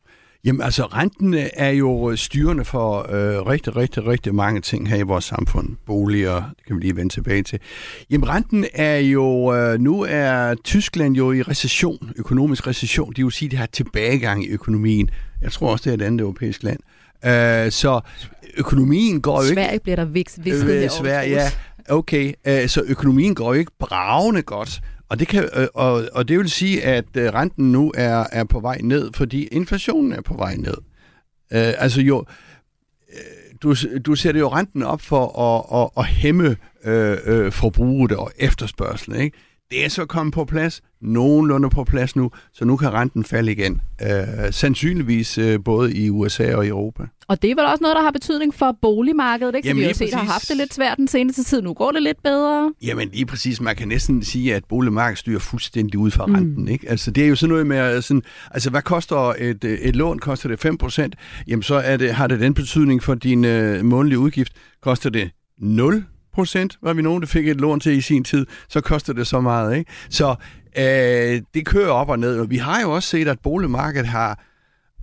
[0.45, 5.01] Jamen altså, renten er jo styrende for øh, rigtig, rigtig, rigtig mange ting her i
[5.01, 5.69] vores samfund.
[5.85, 7.59] Boliger, det kan vi lige vende tilbage til.
[8.09, 13.13] Jamen renten er jo, øh, nu er Tyskland jo i recession, økonomisk recession.
[13.13, 15.09] Det vil sige, at det har tilbagegang i økonomien.
[15.41, 16.79] Jeg tror også, det er et andet europæisk land.
[17.25, 17.99] Øh, så
[18.57, 19.53] økonomien går jo ikke...
[19.53, 21.51] Sverige bliver der visket øh, Sverige, ja.
[21.89, 24.81] Okay, øh, så økonomien går jo ikke bravende godt.
[25.09, 28.43] Og det, kan, øh, og, og det vil sige, at øh, renten nu er, er
[28.43, 30.77] på vej ned, fordi inflationen er på vej ned.
[31.53, 32.25] Øh, altså jo,
[33.13, 38.11] øh, du, du sætter jo renten op for at, at, at hæmme øh, øh, forbruget
[38.11, 39.21] og efterspørgselen.
[39.21, 39.37] Ikke?
[39.71, 43.51] Det er så kommet på plads, nogenlunde på plads nu, så nu kan renten falde
[43.51, 43.81] igen.
[44.01, 47.03] Øh, sandsynligvis øh, både i USA og i Europa.
[47.27, 49.67] Og det er vel også noget, der har betydning for boligmarkedet, ikke?
[49.67, 51.61] Jamen, vi har set, har haft det lidt svært den seneste tid.
[51.61, 52.73] Nu går det lidt bedre.
[52.81, 53.61] Jamen lige præcis.
[53.61, 56.33] Man kan næsten sige, at boligmarkedet styrer fuldstændig ud fra mm.
[56.33, 56.67] renten.
[56.67, 56.89] Ikke?
[56.89, 60.19] Altså det er jo sådan noget med, sådan, altså hvad koster et, et lån?
[60.19, 61.43] Koster det 5%?
[61.47, 64.53] Jamen så er det, har det den betydning for din øh, månedlige udgift.
[64.81, 66.03] Koster det 0
[66.39, 69.27] procent, var vi nogen, der fik et lån til i sin tid, så koster det
[69.27, 69.77] så meget.
[69.77, 69.91] Ikke?
[70.09, 70.35] Så
[70.77, 72.39] øh, det kører op og ned.
[72.39, 74.43] Og vi har jo også set, at boligmarkedet har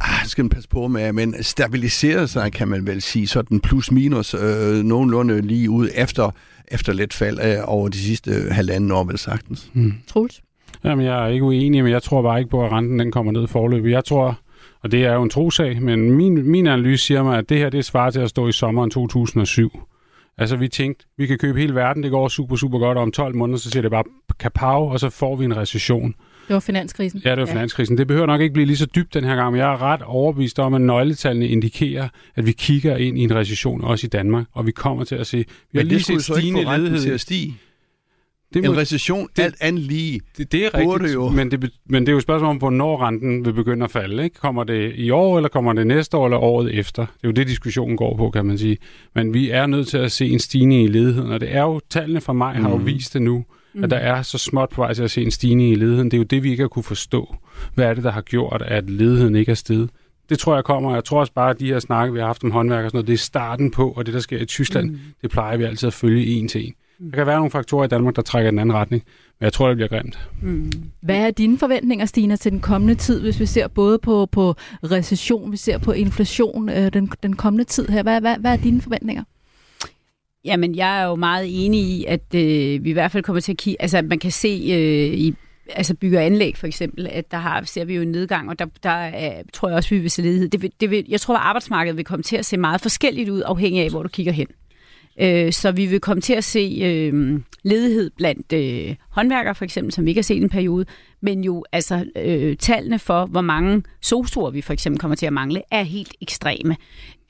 [0.01, 3.93] ah, skal man passe på med, men stabiliseret sig, kan man vel sige, sådan plus
[3.93, 6.31] minus øh, nogenlunde lige ud efter,
[6.69, 9.71] efter let fald øh, over de sidste øh, halvanden år, vel sagtens.
[9.75, 9.95] Mm.
[10.07, 10.43] Troels?
[10.85, 13.33] Jamen, jeg er ikke uenig, men jeg tror bare ikke på, at renten den kommer
[13.33, 13.91] ned forløbet.
[13.91, 14.39] Jeg tror,
[14.83, 17.71] og det er jo en trosag, men min, min analyse siger mig, at det her
[17.71, 19.71] det svarer til at stå i sommeren 2007
[20.39, 23.13] Altså, vi tænkte, vi kan købe hele verden, det går super, super godt, og om
[23.13, 24.05] 12 måneder, så siger det bare
[24.39, 26.15] kapav, og så får vi en recession.
[26.49, 27.23] Det var finanskrisen.
[27.25, 27.53] Ja, det var ja.
[27.53, 27.99] finanskrisen.
[27.99, 30.03] Det behøver nok ikke blive lige så dybt den her gang, men jeg er ret
[30.03, 34.47] overbevist om, at nøgletallene indikerer, at vi kigger ind i en recession også i Danmark,
[34.53, 35.37] og vi kommer til at se...
[35.37, 37.01] Vi men har lige set stigende ledighed.
[37.01, 37.59] til at stige?
[38.55, 41.29] Det må, en recession, det, alt andet lige, det, det er rigtigt, jo.
[41.29, 44.25] Men, det, men det er jo et spørgsmål om, hvornår renten vil begynde at falde.
[44.25, 44.41] Ikke?
[44.41, 47.03] Kommer det i år, eller kommer det næste år, eller året efter?
[47.03, 48.79] Det er jo det, diskussionen går på, kan man sige.
[49.15, 51.81] Men vi er nødt til at se en stigning i ledigheden, og det er jo,
[51.91, 52.87] tallene fra mig har jo mhm.
[52.87, 53.85] vist det nu, mm.
[53.85, 56.11] at der er så småt på vej til at se en stigning i ledigheden.
[56.11, 57.37] Det er jo det, vi ikke har kunne forstå.
[57.75, 59.91] Hvad er det, der har gjort, at ledigheden ikke er steget?
[60.29, 60.95] Det tror jeg kommer.
[60.95, 62.97] Jeg tror også bare, at de her snakke, vi har haft om håndværk og sådan
[62.97, 64.99] noget, det er starten på, og det, der sker i Tyskland, mm.
[65.23, 66.75] det plejer vi altid at følge en til en.
[66.99, 69.03] Der kan være nogle faktorer i Danmark, der trækker i den anden retning,
[69.41, 70.29] men jeg tror, det bliver grimt.
[70.43, 70.73] Mm.
[71.03, 74.55] Hvad er dine forventninger, Stina, til den kommende tid, hvis vi ser både på, på
[74.85, 78.03] recession, vi ser på inflation øh, den, den kommende tid her?
[78.03, 79.23] Hvad, hvad, hvad er dine forventninger?
[80.45, 83.53] Jamen, jeg er jo meget enig i, at øh, vi i hvert fald kommer til
[83.53, 83.83] at kigge...
[83.83, 85.35] Altså, man kan se øh, i
[85.69, 88.67] altså bygger anlæg for eksempel, at der har, ser vi jo en nedgang, og der,
[88.83, 90.49] der er, tror jeg også, vi vil se ledighed.
[90.49, 93.29] Det vil, det vil, jeg tror, at arbejdsmarkedet vil komme til at se meget forskelligt
[93.29, 94.47] ud, afhængig af, hvor du kigger hen.
[95.21, 99.93] Øh, så vi vil komme til at se øh, ledighed blandt øh, håndværkere, for eksempel,
[99.93, 100.87] som vi ikke har set en periode,
[101.21, 105.33] men jo altså øh, tallene for, hvor mange sosuer vi for eksempel kommer til at
[105.33, 106.77] mangle, er helt ekstreme.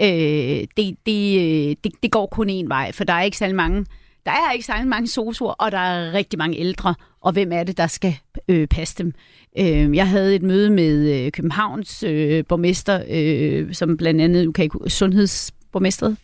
[0.02, 3.56] Øh, det, det, øh, det, det går kun én vej, for der er ikke særlig
[3.56, 3.86] mange
[4.26, 7.64] der er ikke særlig mange sosuer, og der er rigtig mange ældre, og hvem er
[7.64, 8.16] det, der skal
[8.48, 9.12] øh, passe dem?
[9.58, 14.68] Øh, jeg havde et møde med øh, Københavns øh, borgmester, øh, som blandt andet okay,
[14.88, 16.16] sundhedsborgmesteret,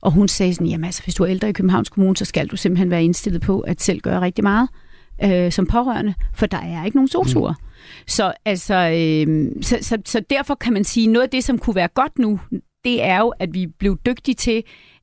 [0.00, 2.46] og hun sagde sådan, jamen altså, hvis du er ældre i Københavns Kommune, så skal
[2.46, 4.68] du simpelthen være indstillet på at selv gøre rigtig meget
[5.24, 7.52] øh, som pårørende, for der er ikke nogen sosuer.
[7.52, 7.64] Mm.
[8.06, 11.76] Så, altså, øh, så, så, så derfor kan man sige, noget af det, som kunne
[11.76, 12.40] være godt nu,
[12.84, 14.62] det er jo, at vi blev dygtige til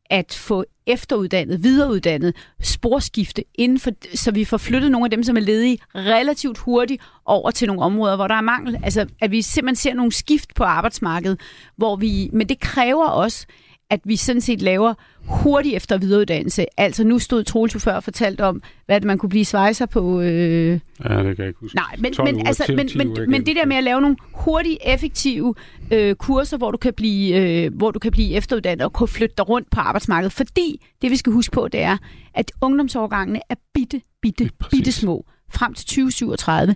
[0.10, 5.38] at få efteruddannet, videreuddannet, sporskifte, inden for, så vi får flyttet nogle af dem, som
[5.38, 8.79] er ledige, relativt hurtigt over til nogle områder, hvor der er mangel.
[8.84, 11.39] Altså, at vi simpelthen ser nogle skift på arbejdsmarkedet,
[11.77, 13.45] hvor vi, men det kræver også,
[13.89, 14.93] at vi sådan set laver
[15.26, 16.65] hurtig efter videreuddannelse.
[16.78, 20.21] Altså nu stod Troels jo før og fortalt om, hvad man kunne blive svejser på.
[20.21, 20.80] Øh...
[21.04, 21.76] Ja, det kan jeg ikke huske.
[21.76, 24.02] Nej, men, men, uger, altså, 10, men, 10 men, men det der med at lave
[24.02, 25.56] nogle hurtige, effektive
[25.91, 29.36] øh, kurser, hvor du, kan blive, øh, hvor du kan blive efteruddannet og kunne flytte
[29.38, 30.34] dig rundt på arbejdsmarkedet.
[30.34, 31.98] Fordi det vi skal huske på, det er,
[32.34, 35.26] at ungdomsårgangene er bitte, bitte, bitte små.
[35.54, 36.76] Frem til 2037.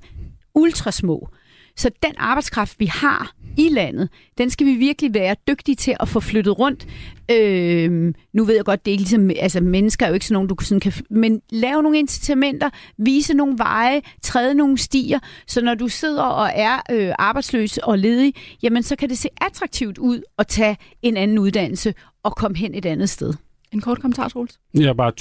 [0.55, 1.29] Ultrasmå.
[1.75, 6.07] Så den arbejdskraft, vi har i landet, den skal vi virkelig være dygtige til at
[6.07, 6.87] få flyttet rundt.
[7.31, 10.33] Øh, nu ved jeg godt, det er ikke ligesom, altså mennesker er jo ikke sådan
[10.33, 15.61] nogen, du sådan kan, men lave nogle incitamenter, vise nogle veje, træde nogle stier, så
[15.61, 19.97] når du sidder og er øh, arbejdsløs og ledig, jamen så kan det se attraktivt
[19.97, 23.33] ud at tage en anden uddannelse og komme hen et andet sted.
[23.71, 24.59] En kort kommentar, Troels.
[24.73, 25.11] Jeg er bare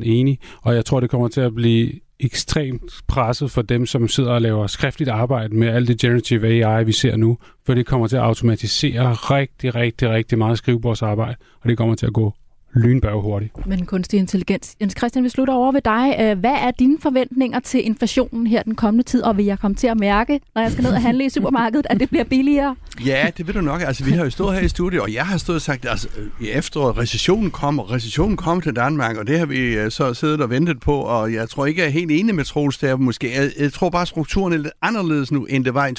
[0.00, 1.92] 200% enig, og jeg tror, det kommer til at blive
[2.24, 6.84] ekstremt presset for dem, som sidder og laver skriftligt arbejde med alt det generative AI,
[6.84, 11.68] vi ser nu, for det kommer til at automatisere rigtig, rigtig, rigtig meget skrivebordsarbejde, og
[11.68, 12.34] det kommer til at gå
[12.74, 13.66] lynbørge hurtigt.
[13.66, 14.76] Men kunstig intelligens.
[14.80, 16.16] Jens Christian, vi slutter over ved dig.
[16.20, 19.74] Øh, Hvad er dine forventninger til inflationen her den kommende tid, og vil jeg komme
[19.74, 22.76] til at mærke, når jeg skal ned og handle i supermarkedet, at det bliver billigere?
[23.06, 23.82] Ja, det ved du nok.
[23.82, 26.08] Altså, vi har jo stået her i studiet, og jeg har stået og sagt, altså,
[26.40, 30.40] i efteråret, recessionen kommer, recessionen kommer til Danmark, og det har vi øh, så siddet
[30.40, 33.32] og ventet på, og jeg tror ikke, jeg er helt enig med Troels der, måske.
[33.34, 35.92] Jeg, jeg tror bare, at strukturen er lidt anderledes nu, end det var i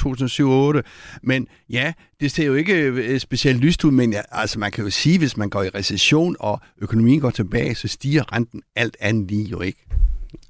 [0.80, 0.82] 2007-2008.
[1.24, 4.84] Men ja, det ser jo ikke øh, specielt lyst ud, men ja, altså, man kan
[4.84, 8.98] jo sige, hvis man går i recession, og økonomien går tilbage, så stiger renten alt
[9.00, 9.86] andet lige jo ikke.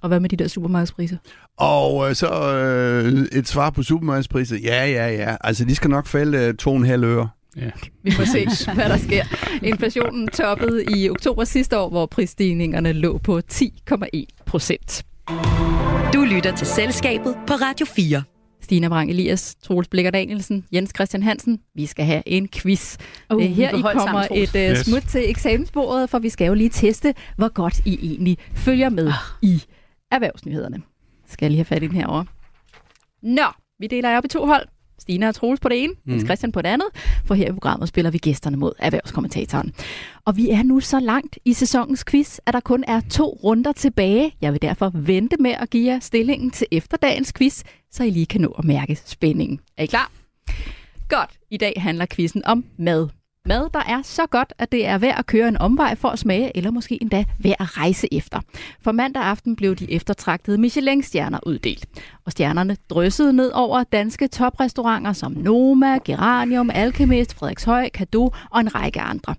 [0.01, 1.17] Og hvad med de der supermarkedspriser?
[1.57, 4.57] Og øh, så øh, et svar på supermarkedspriser.
[4.57, 5.35] Ja, ja, ja.
[5.41, 7.29] Altså, de skal nok falde øh, to og en halv øre.
[7.57, 7.71] Ja.
[8.03, 9.23] Vi får se, hvad der sker.
[9.63, 15.05] Inflationen toppede i oktober sidste år, hvor prisstigningerne lå på 10,1 procent.
[16.13, 18.23] Du lytter til Selskabet på Radio 4.
[18.65, 21.59] Stina Brang Elias, Troels Blikker Danielsen, Jens Christian Hansen.
[21.75, 22.97] Vi skal have en quiz.
[23.33, 24.77] Uh, Det er her I kommer et uh, Yes.
[24.85, 29.11] smut til eksamensbordet, for vi skal jo lige teste, hvor godt I egentlig følger med
[29.41, 29.63] i
[30.11, 30.81] erhvervsnyhederne.
[31.27, 32.25] Skal jeg lige have fat i den herovre.
[33.23, 33.45] Nå,
[33.79, 34.67] vi deler jer op i to hold.
[35.05, 36.11] Stina og Troels på det ene, mm.
[36.11, 36.87] Jens Christian på det andet.
[37.25, 39.73] For her i programmet spiller vi gæsterne mod erhvervskommentatoren.
[40.25, 43.71] Og vi er nu så langt i sæsonens quiz, at der kun er to runder
[43.71, 44.35] tilbage.
[44.41, 48.25] Jeg vil derfor vente med at give jer stillingen til efterdagens quiz, så I lige
[48.25, 49.59] kan nå at mærke spændingen.
[49.77, 50.11] Er I klar?
[51.09, 51.29] Godt.
[51.51, 53.07] I dag handler quizzen om mad.
[53.47, 56.19] Mad, der er så godt, at det er værd at køre en omvej for at
[56.19, 58.39] smage, eller måske endda værd at rejse efter.
[58.81, 61.85] For mandag aften blev de eftertragtede Michelin-stjerner uddelt.
[62.25, 68.75] Og stjernerne dryssede ned over danske toprestauranter som Noma, Geranium, Alchemist, Frederikshøj, Kado og en
[68.75, 69.35] række andre.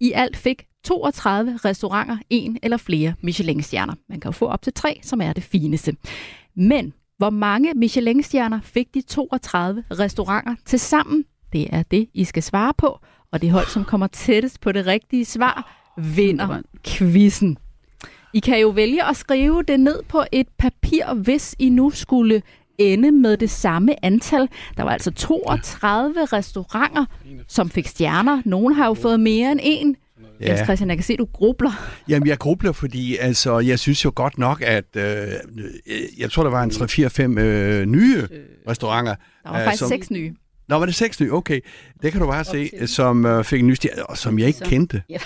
[0.00, 3.94] I alt fik 32 restauranter en eller flere Michelin-stjerner.
[4.08, 5.96] Man kan jo få op til tre, som er det fineste.
[6.56, 11.24] Men hvor mange Michelin-stjerner fik de 32 restauranter til sammen?
[11.52, 12.98] Det er det, I skal svare på.
[13.32, 17.56] Og det hold, som kommer tættest på det rigtige svar, vinder quizzen.
[18.34, 22.42] I kan jo vælge at skrive det ned på et papir, hvis I nu skulle
[22.78, 24.48] ende med det samme antal.
[24.76, 27.04] Der var altså 32 restauranter,
[27.48, 28.42] som fik stjerner.
[28.44, 29.96] Nogle har jo fået mere end en.
[30.40, 30.48] Ja.
[30.48, 31.70] Jens Christian, jeg kan se, du grubler.
[32.08, 35.02] Jamen, jeg grubler, fordi altså, jeg synes jo godt nok, at øh,
[36.18, 38.28] jeg tror, der var en 3-4-5 øh, nye
[38.68, 39.14] restauranter.
[39.44, 40.34] Der var øh, faktisk som- seks nye.
[40.70, 41.32] Nå, var det seks nye?
[41.32, 41.60] Okay.
[42.02, 44.60] Det kan du bare se, som øh, fik en ny stjerne, og som jeg ikke
[44.64, 45.02] kendte.
[45.08, 45.18] Ja.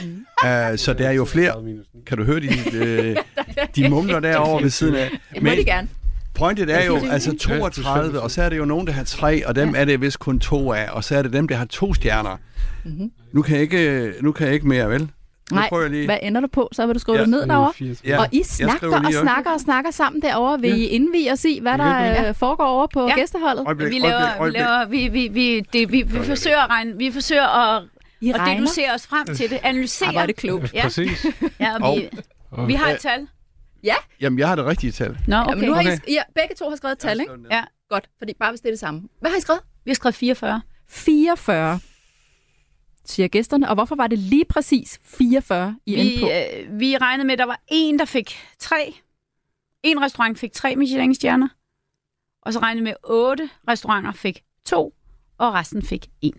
[0.72, 1.62] Uh, så der er jo flere.
[2.06, 3.16] Kan du høre de, øh,
[3.76, 5.10] de mumler derovre ved siden af?
[5.34, 5.88] Det må de gerne.
[6.34, 8.22] pointet er jo, altså det er 32, fint.
[8.22, 10.40] og så er det jo nogen, der har tre, og dem er det vist kun
[10.40, 12.36] to af, og så er det dem, der har to stjerner.
[12.84, 13.10] Mhm.
[13.32, 15.10] Nu kan jeg ikke, nu kan jeg ikke mere, vel?
[15.50, 16.04] Nu Nej, jeg lige.
[16.06, 16.68] hvad ender du på?
[16.72, 17.22] Så vil du skrive Ja.
[17.22, 17.96] det ned derovre.
[18.04, 20.60] Ja, og I snakker og snakker og snakker sammen derovre.
[20.60, 22.28] Vil I indvige os i, hvad der Ja.
[22.28, 23.14] øh, foregår over på Ja.
[23.14, 23.64] gæsteholdet?
[23.66, 24.60] Øjeblik, Vi øjeblik, laver, vi, øjeblik.
[24.60, 27.82] laver, vi, vi, vi, det, vi, vi forsøger at regne, vi forsøger at,
[28.20, 28.60] I og regner?
[28.60, 30.14] deducere os frem til det, analysere.
[30.14, 30.74] Er det klogt.
[30.74, 31.26] Ja, Præcis.
[31.60, 32.08] ja og vi,
[32.66, 33.26] vi har et tal.
[34.20, 35.18] Jamen, jeg har det rigtige tal.
[35.28, 35.66] Nå, Ja, okay.
[35.66, 37.32] nu har I, ja, begge to har skrevet et tal, ikke?
[37.50, 39.02] Ja, Godt, fordi bare hvis det er det samme.
[39.20, 39.60] Hvad har I skrevet?
[39.84, 40.60] vi har skrevet 44.
[40.88, 41.78] 44,
[43.04, 43.68] siger gæsterne.
[43.68, 46.26] Og hvorfor var det lige præcis 44, I Vi, på?
[46.26, 48.94] øh, vi regnede med, at der var en, der fik tre.
[49.82, 51.48] En restaurant fik tre Michelin-stjerner.
[52.42, 54.94] Og så regnede med, at otte restauranter fik to,
[55.38, 56.34] og resten fik en.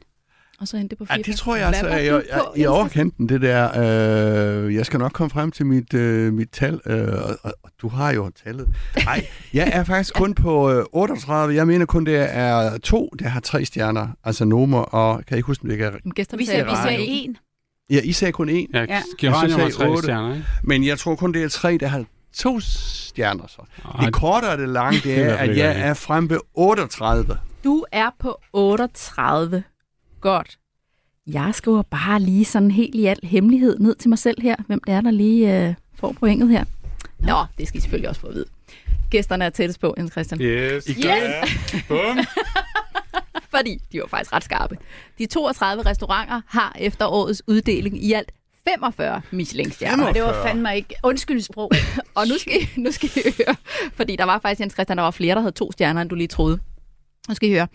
[0.60, 1.24] Og så det på Ja, 44.
[1.32, 4.63] det tror jeg altså, jeg, jeg, jeg, i Jens overkanten, det der.
[4.65, 7.08] Øh, jeg skal nok komme frem til mit, øh, mit tal, øh,
[7.44, 8.68] og, og, du har jo tallet.
[9.06, 11.56] Nej, jeg er faktisk kun på øh, 38.
[11.56, 14.08] Jeg mener kun, det er to, der har tre stjerner.
[14.24, 15.91] Altså Noma og, kan I ikke huske, det er?
[16.15, 17.38] Gæsterne Vi sagde, vi sagde en.
[17.89, 18.54] Ja, I sagde kun én.
[18.74, 19.02] Ja, Ja.
[19.20, 20.04] Geranium har Jeg synes, jeg tre er otte.
[20.04, 20.46] stjerner, ikke?
[20.63, 22.04] Men jeg tror kun, det er tre, der har
[22.36, 23.62] to stjerner så.
[24.00, 27.38] Ej, Det korte og det lange, det er, at jeg er frem ved 38.
[27.63, 29.63] Du er på 38.
[30.26, 30.58] Godt.
[31.28, 34.82] Jeg skriver bare lige sådan helt i al hemmelighed ned til mig selv her, hvem
[34.88, 36.64] det er, der lige øh, får pointet her.
[37.20, 38.46] Nå, det skal I selvfølgelig også få at vide.
[39.10, 40.42] Gæsterne er tættest på, Jens Christian.
[40.42, 40.86] Yes.
[40.86, 41.86] Yes.
[41.88, 42.18] Bum.
[43.56, 44.78] Fordi de var faktisk ret skarpe.
[45.18, 48.32] De 32 restauranter har efter årets uddeling i alt
[48.68, 50.08] 45 Michelin-stjerner.
[50.08, 51.72] Og det var fandme ikke undskyldningssprog.
[52.16, 53.56] Og nu skal, I, nu skal I høre,
[53.94, 56.16] fordi der var faktisk, Jens Christian, der var flere, der havde to stjerner, end du
[56.16, 56.60] lige troede.
[57.30, 57.68] Nu skal I høre.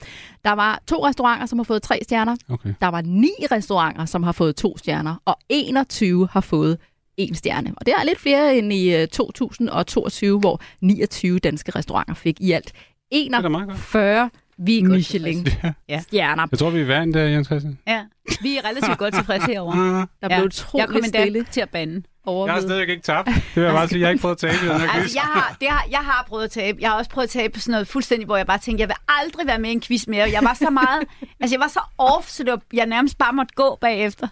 [0.45, 2.37] Der var to restauranter, som har fået tre stjerner.
[2.51, 2.75] Okay.
[2.81, 6.79] Der var ni restauranter, som har fået to stjerner, og 21 har fået
[7.17, 7.75] en stjerne.
[7.77, 12.53] Og det er lidt flere end i øh, 2022, hvor 29 danske restauranter fik i
[12.53, 12.73] alt
[13.13, 13.79] Det er da meget godt.
[13.79, 14.31] 41
[14.63, 15.73] Vi er godt Michelin-stjerner.
[16.13, 16.47] Ja.
[16.51, 17.79] Jeg tror, vi er vandt, uh, Jens Christian.
[17.87, 18.03] Ja,
[18.43, 19.79] vi er relativt godt tilfredse herovre.
[20.21, 20.41] Der Ja.
[20.41, 22.03] blev Jeg kom endda stille til at bande.
[22.27, 23.27] over Jeg har ved- stadig ikke tabt.
[23.27, 24.01] Det vil jeg bare sige.
[24.01, 24.89] Jeg har ikke prøvet at tabe den her.
[24.91, 26.79] Altså, jeg har, det har, jeg har prøvet at tabe.
[26.81, 28.89] Jeg har også prøvet at tabe på sådan noget fuldstændig, hvor jeg bare tænkte, jeg
[28.89, 30.31] vil aldrig være med i en quiz mere.
[30.33, 31.03] Jeg var så meget,
[31.41, 34.29] altså jeg var så off, så det var, jeg nærmest bare måtte gå bagefter.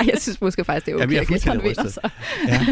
[0.00, 1.92] Ej, jeg synes måske faktisk, det er Jamen, okay, jeg er fuldstændig rystet.
[1.94, 2.00] Så.
[2.48, 2.66] Ja.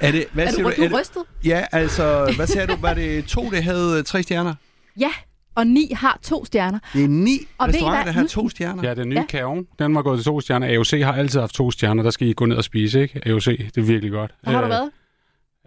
[0.00, 0.76] Er det, hvad Er siger du, du?
[0.76, 1.22] du Er det, rystet?
[1.44, 2.76] ja, altså, hvad sagde du?
[2.80, 4.54] Var det to, der havde øh, tre stjerner?
[5.00, 5.10] Ja,
[5.54, 6.78] og ni har to stjerner.
[6.92, 8.82] Det er ni Og restauranter, der har to stjerner.
[8.88, 9.20] Ja, den nye Ja.
[9.20, 9.26] ja.
[9.26, 10.76] Kaon, den var gået til to stjerner.
[10.76, 12.02] AOC har altid haft to stjerner.
[12.02, 13.20] Der skal I gå ned og spise, ikke?
[13.28, 14.30] AOC, det er virkelig godt.
[14.44, 14.90] Der har du Øh, været?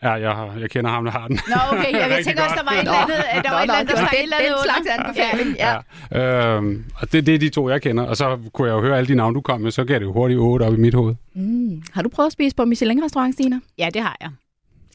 [0.03, 1.39] Ja, jeg, har, jeg kender ham, der har den.
[1.47, 3.73] Nå, okay, jeg, jeg tænker også, der var et eller andet, der var et eller
[3.75, 5.55] andet, der et eller andet den slags anbefaling.
[5.57, 5.75] Ja.
[6.11, 6.55] Ja.
[6.57, 8.03] Øhm, og det, det er de to, jeg kender.
[8.03, 10.05] Og så kunne jeg jo høre alle de navne, du kom med, så gav det
[10.05, 11.15] jo hurtigt 8 op i mit hoved.
[11.35, 11.81] Mm.
[11.93, 13.59] Har du prøvet at spise på Michelin-restaurant, Stina?
[13.77, 14.29] Ja, det har jeg.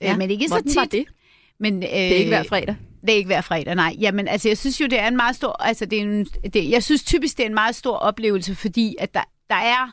[0.03, 0.07] Ja.
[0.11, 0.17] Ja.
[0.17, 0.93] Men ikke så Hvordan var tit.
[0.93, 1.05] det?
[1.61, 2.75] Men, øh, Det er ikke hver fredag.
[3.01, 3.97] Det er ikke hver fredag, nej.
[4.01, 5.63] Jamen, altså, jeg synes jo, det er en meget stor...
[5.63, 8.97] Altså, det er en, det, jeg synes typisk, det er en meget stor oplevelse, fordi
[9.01, 9.91] at der, der er...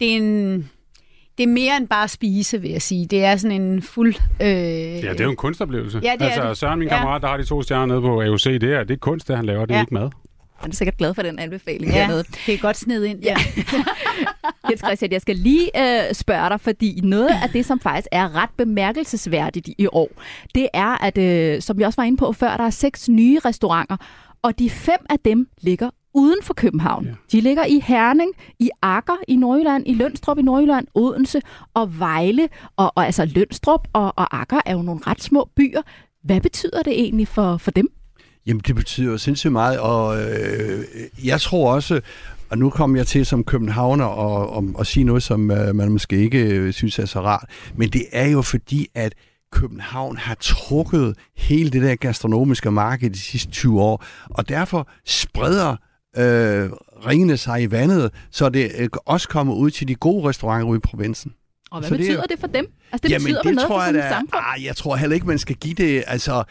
[0.00, 0.70] Det er en...
[1.38, 3.06] Det er mere end bare at spise, vil jeg sige.
[3.06, 4.14] Det er sådan en fuld...
[4.40, 6.00] Øh, Ja, det er jo en kunstoplevelse.
[6.02, 6.56] Ja, det er altså, det.
[6.56, 6.96] Søren, min Ja.
[6.96, 9.36] kammerat, der har de to stjerner nede på AOC, det er, det er kunst, det
[9.36, 9.82] han laver, det er Ja.
[9.82, 10.10] ikke mad.
[10.64, 12.24] Han er sikkert glad for den anbefaling Ja, hernede.
[12.46, 13.20] det er godt sned ind.
[13.22, 13.36] Ja.
[14.70, 15.70] Jens Christian, jeg skal lige
[16.08, 20.10] øh, spørge dig, fordi noget af det, som faktisk er ret bemærkelsesværdigt i år,
[20.54, 23.38] det er, at øh, som vi også var inde på før, der er seks nye
[23.44, 23.96] restauranter,
[24.42, 27.04] og de fem af dem ligger uden for København.
[27.04, 27.10] Ja.
[27.32, 31.40] De ligger i Herning, i Akker i Nordjylland, i Lønstrup i Nordjylland, Odense
[31.74, 32.48] og Vejle.
[32.76, 35.82] Og, og altså Lønstrup og, og Akker er jo nogle ret små byer.
[36.24, 37.88] Hvad betyder det egentlig for, for dem?
[38.46, 40.84] Jamen, det betyder sindssygt meget, og øh,
[41.24, 42.00] jeg tror også,
[42.50, 45.88] og nu kommer jeg til som københavner og, og, og sige noget, som øh, man
[45.92, 49.14] måske ikke øh, synes er så rart, men det er jo fordi, at
[49.52, 55.70] København har trukket hele det der gastronomiske marked de sidste 20 år, og derfor spreder
[56.16, 56.70] øh,
[57.06, 60.76] ringene sig i vandet, så det øh, også kommer ud til de gode restauranter ude
[60.76, 61.32] i provinsen.
[61.70, 62.66] Og hvad Så det er betyder jo- det for dem?
[62.92, 64.42] Altså det Jamen, betyder det noget tror for jeg, sådan da, et samfund?
[64.56, 66.04] ah, jeg tror heller ikke, man skal give det...
[66.06, 66.44] Altså,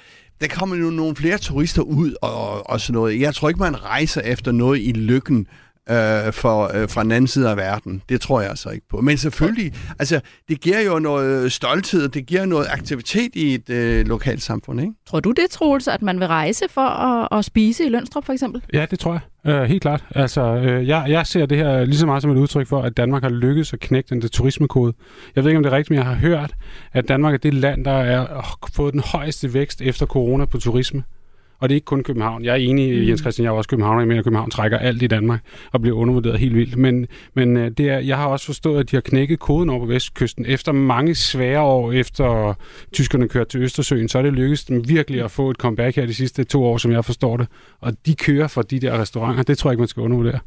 [0.44, 3.20] der kommer jo nogle flere turister ud og, og sådan noget.
[3.20, 5.48] Jeg tror ikke, man rejser efter noget i lykken
[5.90, 8.02] øh, for, øh, fra den anden side af verden.
[8.10, 9.02] Det tror jeg altså ikke på.
[9.02, 10.20] Men selvfølgelig, altså,
[10.50, 14.82] det giver jo noget stolthed, og det giver noget aktivitet i et øh, lokalt samfund,
[14.82, 14.94] ikke?
[15.08, 18.34] Tror du det, Troels, at man vil rejse for at, at spise i Lønstrup for
[18.34, 18.62] eksempel?
[18.74, 19.22] Ja, det tror jeg.
[19.54, 20.06] Øh, helt klart.
[20.16, 22.98] Altså, øh, jeg, jeg ser det her lige så meget som et udtryk for, at
[22.98, 24.94] Danmark har lykkedes at knække den der turismekode.
[25.36, 26.54] Jeg ved ikke, om det er rigtigt, men jeg har hørt,
[26.94, 28.44] at Danmark er det land, der er øh,
[28.74, 31.04] fået den højeste vækst efter corona på turisme.
[31.64, 32.44] Og det er ikke kun København.
[32.46, 33.08] Jeg er enig, mm.
[33.08, 35.82] Jens Christian, jeg er også københavner, jeg mener, at København trækker alt i Danmark og
[35.82, 36.78] bliver undervurderet helt vildt.
[36.78, 39.80] Men, men øh, det er, jeg har også forstået, at de har knækket koden over
[39.80, 40.46] på Vestkysten.
[40.46, 42.54] Efter mange svære år, efter
[42.94, 46.06] tyskerne kørte til Østersøen, så er det lykkedes dem virkelig at få et comeback her
[46.06, 47.48] de sidste to år, som jeg forstår det.
[47.82, 49.44] Og de kører fra de der restauranter.
[49.44, 50.40] Det tror jeg ikke, man skal undervurdere.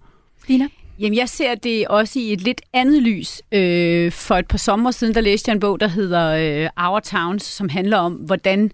[0.44, 0.68] Stina?
[0.98, 3.42] Jamen, jeg ser det også i et lidt andet lys.
[3.52, 7.00] Øh, for et par sommer siden, der læste jeg en bog, der hedder øh, Our
[7.00, 8.70] Towns, som handler om, hvordan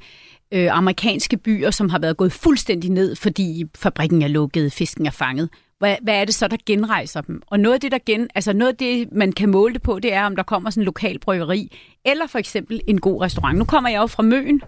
[0.53, 5.11] øh, amerikanske byer, som har været gået fuldstændig ned, fordi fabrikken er lukket, fisken er
[5.11, 5.49] fanget.
[5.79, 7.43] Hvad, hvad er det så, der genrejser dem?
[7.47, 9.99] Og noget af det, der gen, altså noget af det, man kan måle det på,
[9.99, 13.59] det er, om der kommer sådan en lokal bryggeri, eller for eksempel en god restaurant.
[13.59, 14.61] Nu kommer jeg jo fra Møn,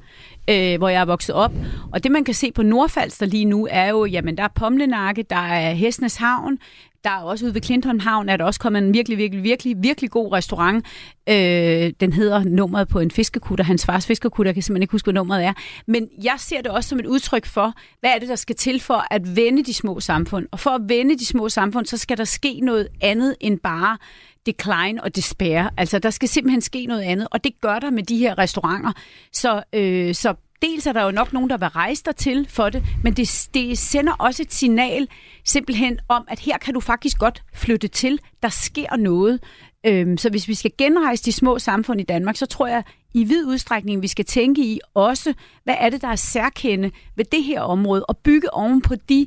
[0.50, 1.52] øh, hvor jeg er vokset op,
[1.92, 5.24] og det, man kan se på Nordfalster lige nu, er jo, jamen, der er Pomlenakke,
[5.30, 6.58] der er Hesnes Havn,
[7.04, 9.76] der er også ude ved Clinton Havn, er der også kommet en virkelig, virkelig, virkelig,
[9.78, 10.86] virkelig god restaurant.
[11.28, 15.06] Øh, den hedder nummeret på en fiskekutter, hans fars fiskekutter, jeg kan simpelthen ikke huske,
[15.06, 15.52] hvad nummeret er.
[15.86, 18.80] Men jeg ser det også som et udtryk for, hvad er det, der skal til
[18.80, 20.46] for at vende de små samfund.
[20.50, 23.98] Og for at vende de små samfund, så skal der ske noget andet end bare
[24.46, 25.64] decline og despair.
[25.76, 28.92] Altså, der skal simpelthen ske noget andet, og det gør der med de her restauranter.
[29.32, 30.34] Så, øh, så
[30.64, 33.48] dels er der jo nok nogen, der vil rejse dig til for det, men det,
[33.54, 35.08] det sender også et signal
[35.44, 38.20] simpelthen om, at her kan du faktisk godt flytte til.
[38.42, 39.40] Der sker noget.
[39.86, 42.82] Øhm, så hvis vi skal genrejse de små samfund i Danmark, så tror jeg
[43.14, 47.24] i vid udstrækning, vi skal tænke i også, hvad er det, der er særkende ved
[47.24, 49.26] det her område, og bygge oven på de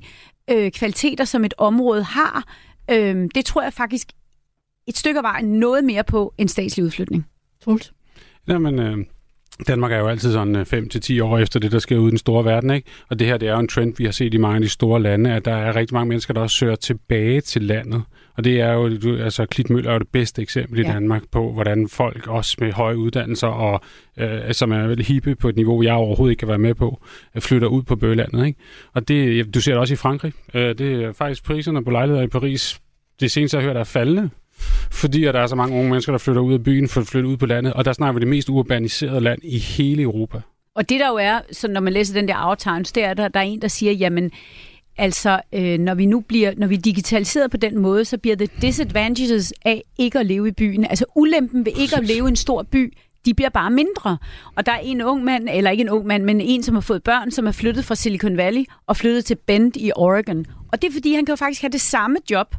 [0.50, 2.56] øh, kvaliteter, som et område har.
[2.92, 4.08] Øhm, det tror jeg faktisk
[4.88, 7.28] et stykke af vejen noget mere på en statslig udflytning.
[7.64, 7.94] Troels?
[8.48, 8.98] Jamen, øh,
[9.68, 12.46] Danmark er jo altid sådan 5-10 år efter det, der sker ude i den store
[12.46, 12.90] verden, ikke?
[13.10, 14.70] Og det her, det er jo en trend, vi har set i mange af de
[14.70, 18.04] store lande, at der er rigtig mange mennesker, der også søger tilbage til landet.
[18.38, 20.92] Og det er jo, altså Klitmøller er jo det bedste eksempel i Ja.
[20.92, 23.82] Danmark på, hvordan folk også med høje uddannelser, og
[24.18, 27.02] øh, som er vel hippe på et niveau, jeg overhovedet ikke kan være med på,
[27.36, 28.48] øh, flytter ud på bøgelandet.
[28.48, 28.60] Ikke?
[28.94, 30.34] Og det, du ser det også i Frankrig.
[30.54, 32.80] Øh, det er faktisk priserne på lejligheder i Paris,
[33.20, 34.30] det seneste jeg har hørt, er faldende.
[34.92, 37.08] Fordi at der er så mange unge mennesker, der flytter ud af byen, for at
[37.08, 37.74] flytte ud på landet.
[37.74, 40.42] Og der snakker vi det mest urbaniserede land i hele Europa.
[40.76, 43.14] Og det der jo er, så når man læser den der Our Times, det er,
[43.14, 44.32] der, der er en, der siger, jamen,
[44.98, 48.36] altså, øh, når vi nu bliver, når vi er digitaliseret på den måde, så bliver
[48.36, 50.86] det disadvantages af ikke at leve i byen.
[50.86, 52.94] Altså ulempen ved ikke at leve i en stor by,
[53.26, 54.18] de bliver bare mindre.
[54.56, 56.82] Og der er en ung mand, eller ikke en ung mand, men en, som har
[56.82, 60.46] fået børn, som er flyttet fra Silicon Valley og flyttet til Bend i Oregon.
[60.72, 62.56] Og det er fordi, han kan jo faktisk have det samme job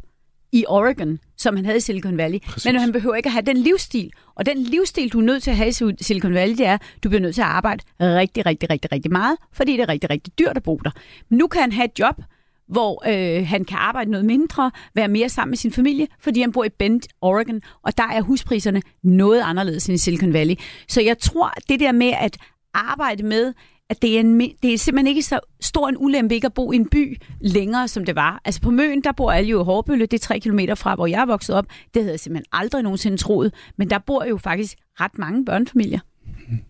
[0.53, 2.39] i Oregon, som han havde i Silicon Valley.
[2.41, 2.65] Præcis.
[2.65, 4.11] Men han behøver ikke at have den livsstil.
[4.35, 6.83] Og den livsstil, du er nødt til at have i Silicon Valley, det er, at
[7.05, 10.11] du bliver nødt til at arbejde rigtig, rigtig, rigtig, rigtig meget, fordi det er rigtig,
[10.11, 10.91] rigtig dyrt at bo der.
[11.31, 12.21] Nu kan han have et job,
[12.69, 16.53] hvor øh, han kan arbejde noget mindre, være mere sammen med sin familie, fordi han
[16.53, 20.55] bor i Bend, Oregon, og der er huspriserne noget anderledes end i Silicon Valley.
[20.89, 22.37] Så jeg tror, det der med at
[22.75, 23.53] arbejde med,
[23.91, 26.73] at det er, en, det er simpelthen ikke så stor en ulempe ikke at bo
[26.73, 28.41] i en by længere, som det var.
[28.45, 31.07] Altså på Møn, der bor alle jo i Hårbølle, det er tre kilometer fra, hvor
[31.07, 31.67] jeg er vokset op.
[31.95, 33.55] Det havde jeg simpelthen aldrig nogensinde troet.
[33.77, 36.01] Men der bor jo faktisk ret mange børnefamilier.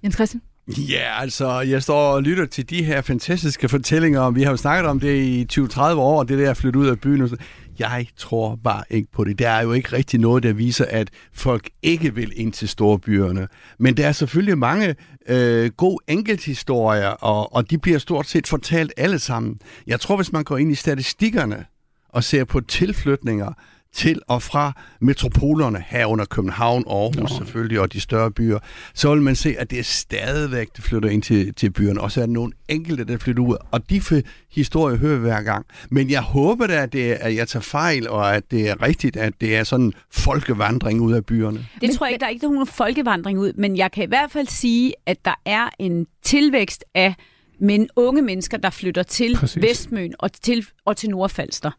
[0.04, 0.42] Jens Christian?
[0.68, 4.56] Ja, altså, jeg står og lytter til de her fantastiske fortællinger, og vi har jo
[4.56, 7.38] snakket om det i 20-30 år, det der at flytte ud af byen.
[7.78, 9.38] Jeg tror bare ikke på det.
[9.38, 13.48] Der er jo ikke rigtig noget, der viser, at folk ikke vil ind til storbyerne.
[13.78, 14.94] Men der er selvfølgelig mange
[15.28, 19.58] øh, gode enkelthistorier, og, og de bliver stort set fortalt alle sammen.
[19.86, 21.64] Jeg tror, hvis man går ind i statistikkerne
[22.08, 23.52] og ser på tilflytninger
[23.92, 28.58] til og fra metropolerne herunder København, Aarhus selvfølgelig, og de større byer,
[28.94, 32.00] så vil man se, at det er stadigvæk, der flytter ind til, til byerne.
[32.00, 34.02] Og så er der nogle enkelte, der flytter ud, og de
[34.50, 35.66] historier hører vi hver gang.
[35.90, 38.82] Men jeg håber da, at, det er, at jeg tager fejl, og at det er
[38.82, 41.66] rigtigt, at det er sådan en folkevandring ud af byerne.
[41.80, 44.30] Det tror jeg ikke, der er ikke nogen folkevandring ud, men jeg kan i hvert
[44.30, 47.14] fald sige, at der er en tilvækst af
[47.60, 49.36] men unge mennesker, der flytter til.
[49.36, 49.62] Præcis.
[49.62, 51.70] Vestmøn og til, og til Nordfalster.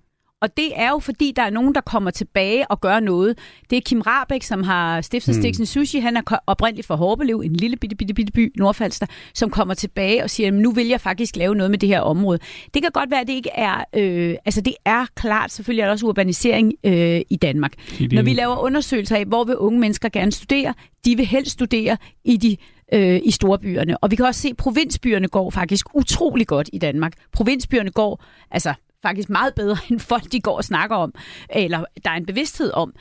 [0.42, 3.38] Og det er jo fordi, der er nogen, der kommer tilbage og gør noget.
[3.70, 5.42] Det er Kim Rabeck, som har stiftet hmm.
[5.42, 6.00] Stiksen Sushi.
[6.00, 10.24] Han er oprindeligt fra Horbelev, en lille bitte, bitte, bitte by, Nordfalster, som kommer tilbage
[10.24, 12.40] og siger, "Jamen, nu vil jeg faktisk lave noget med det her område.
[12.74, 13.84] Det kan godt være, at det ikke er...
[13.96, 17.74] Øh, altså, det er klart, selvfølgelig er der også urbanisering øh, i Danmark.
[17.92, 20.74] Helt Når vi laver undersøgelser af, hvor vil unge mennesker gerne studere,
[21.06, 22.58] de vil helst studere i de
[22.94, 23.98] øh, i storbyerne.
[23.98, 27.14] Og vi kan også se, at provinsbyerne går faktisk utrolig godt i Danmark.
[27.32, 31.14] Provinsbyerne går altså faktisk meget bedre, end folk de går og snakker om,
[31.50, 32.94] eller der er en bevidsthed om.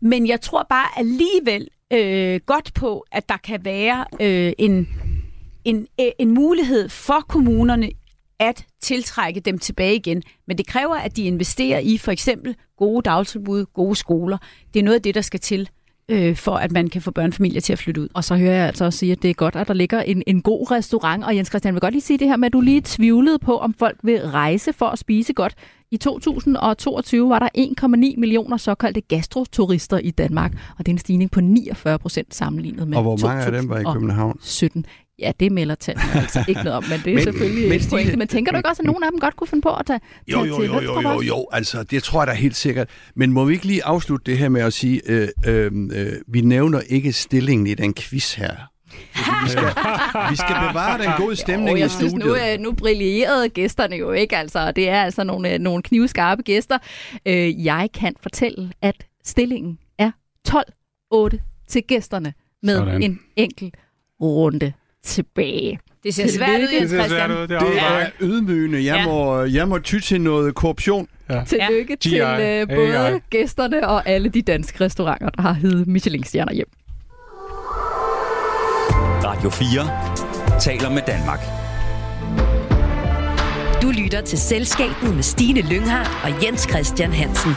[0.00, 4.88] Men jeg tror bare alligevel øh, godt på, at der kan være øh, en,
[5.64, 7.90] en, øh, en mulighed for kommunerne
[8.38, 10.22] at tiltrække dem tilbage igen.
[10.46, 14.38] Men det kræver, at de investerer i for eksempel gode dagtilbud, gode skoler.
[14.74, 15.68] Det er noget af det, der skal til,
[16.08, 18.08] øh, for at man kan få børnefamilier til at flytte ud.
[18.14, 20.22] Og så hører jeg altså også sige, at det er godt, at der ligger en,
[20.26, 21.24] en god restaurant.
[21.24, 23.58] Og Jens Christian, vil godt lige sige det her med, at du lige tvivlede på,
[23.58, 25.54] om folk vil rejse for at spise godt.
[25.90, 31.30] I 2022 var der 1,9 millioner såkaldte gastroturister i Danmark, og det er en stigning
[31.30, 34.00] på 49 procent sammenlignet med Og hvor mange af dem var i 2017.
[34.00, 34.38] København?
[34.42, 34.86] 17.
[35.18, 38.16] Ja, det melder tallene altså ikke noget om, men det er Men- selvfølgelig men pointe.
[38.16, 40.00] Men tænker du ikke også, at nogle af dem godt kunne finde på at tage,
[40.28, 42.88] Jo, tage jo, til jo, jo, jo, jo, altså det tror jeg da helt sikkert.
[43.16, 46.40] Men må vi ikke lige afslutte det her med at sige, øh, øh, øh, vi
[46.40, 48.56] nævner ikke stillingen i den quiz her.
[49.44, 49.64] Vi skal,
[50.30, 52.28] vi skal bevare den gode stemning Og i jeg synes, studiet.
[52.28, 54.72] nu, øh, nu brillerede gæsterne jo ikke, altså.
[54.72, 56.78] Det er altså nogle, øh, nogle knivskarpe gæster.
[57.26, 60.10] Øh, jeg kan fortælle, at stillingen er
[60.48, 63.02] 12-8 til gæsterne med Sådan.
[63.02, 63.74] en enkelt
[64.20, 64.72] runde
[65.04, 65.78] tilbage.
[66.04, 66.68] Det ser svært ud.
[66.80, 67.30] Jens Christian.
[67.30, 68.84] det Det er ydmygende.
[68.84, 69.06] Jeg, Ja.
[69.06, 71.08] må, jeg må ty til noget korruption.
[71.46, 72.08] Tillykke GI.
[72.08, 73.18] til øh, både AI.
[73.30, 76.68] gæsterne og alle de danske restauranter, der har heddet Michelin-stjerner hjem.
[79.24, 81.40] Radio 4 taler med Danmark.
[83.82, 87.52] Du lytter til Selskabet med Stine Lynghardt og Jens Christian Hansen.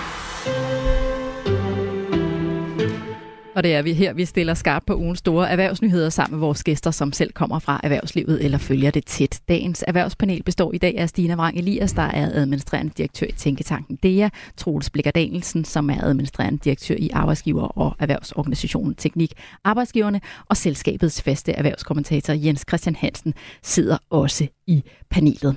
[3.57, 6.63] Og det er vi her, vi stiller skarpt på ugens store erhvervsnyheder sammen med vores
[6.63, 9.39] gæster, som selv kommer fra erhvervslivet eller følger det tæt.
[9.49, 13.95] Dagens erhvervspanel består i dag af Stina Vrang Elias, der er administrerende direktør i Tænketanken
[14.03, 19.33] DEA, Troels Blikker Danielsen, som er administrerende direktør i Arbejdsgiver- og Erhvervsorganisationen Teknik
[19.63, 23.33] Arbejdsgiverne, og selskabets faste erhvervskommentator Jens Christian Hansen
[23.63, 25.55] sidder også i panelet.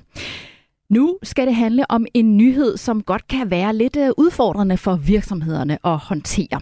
[0.90, 4.96] Nu skal det handle om en nyhed, som godt kan være lidt øh, udfordrende for
[4.96, 6.60] virksomhederne at håndtere.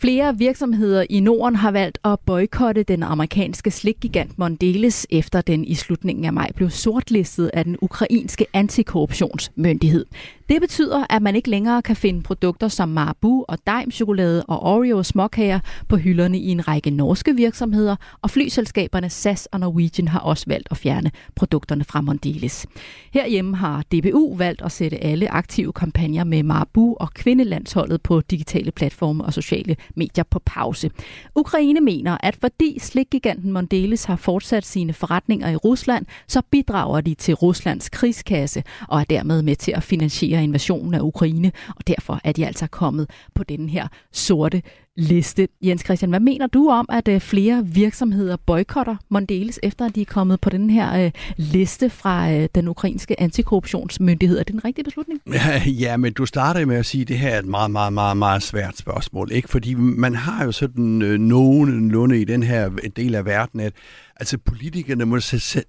[0.00, 5.74] Flere virksomheder i Norden har valgt at boykotte den amerikanske slikgigant Mondelez, efter den i
[5.74, 10.04] slutningen af maj blev sortlistet af den ukrainske antikorruptionsmyndighed.
[10.48, 14.62] Det betyder, at man ikke længere kan finde produkter som Marabu og Daim chokolade og
[14.62, 20.20] Oreo småkager på hylderne i en række norske virksomheder, og flyselskaberne SAS og Norwegian har
[20.20, 22.66] også valgt at fjerne produkterne fra Mondelez.
[23.12, 28.70] Herhjemme har DBU valgt at sætte alle aktive kampagner med Marabu og kvindelandsholdet på digitale
[28.70, 30.90] platforme og sociale medier på pause.
[31.36, 37.14] Ukraine mener, at fordi slikgiganten Mondelez har fortsat sine forretninger i Rusland, så bidrager de
[37.14, 42.20] til Ruslands krigskasse og er dermed med til at finansiere invasionen af Ukraine, og derfor
[42.24, 44.62] er de altså kommet på den her sorte
[44.98, 45.48] liste.
[45.62, 50.00] Jens Christian, hvad mener du om, at øh, flere virksomheder boykotter Mondeles, efter at de
[50.00, 54.38] er kommet på den her øh, liste fra øh, den ukrainske antikorruptionsmyndighed?
[54.38, 55.20] Er det en rigtig beslutning?
[55.66, 58.16] Ja, men du starter med at sige, at det her er et meget, meget, meget,
[58.16, 59.32] meget svært spørgsmål.
[59.32, 59.48] Ikke?
[59.48, 63.72] Fordi man har jo sådan øh, nogenlunde i den her øh, del af verden, at
[64.18, 65.20] altså politikerne må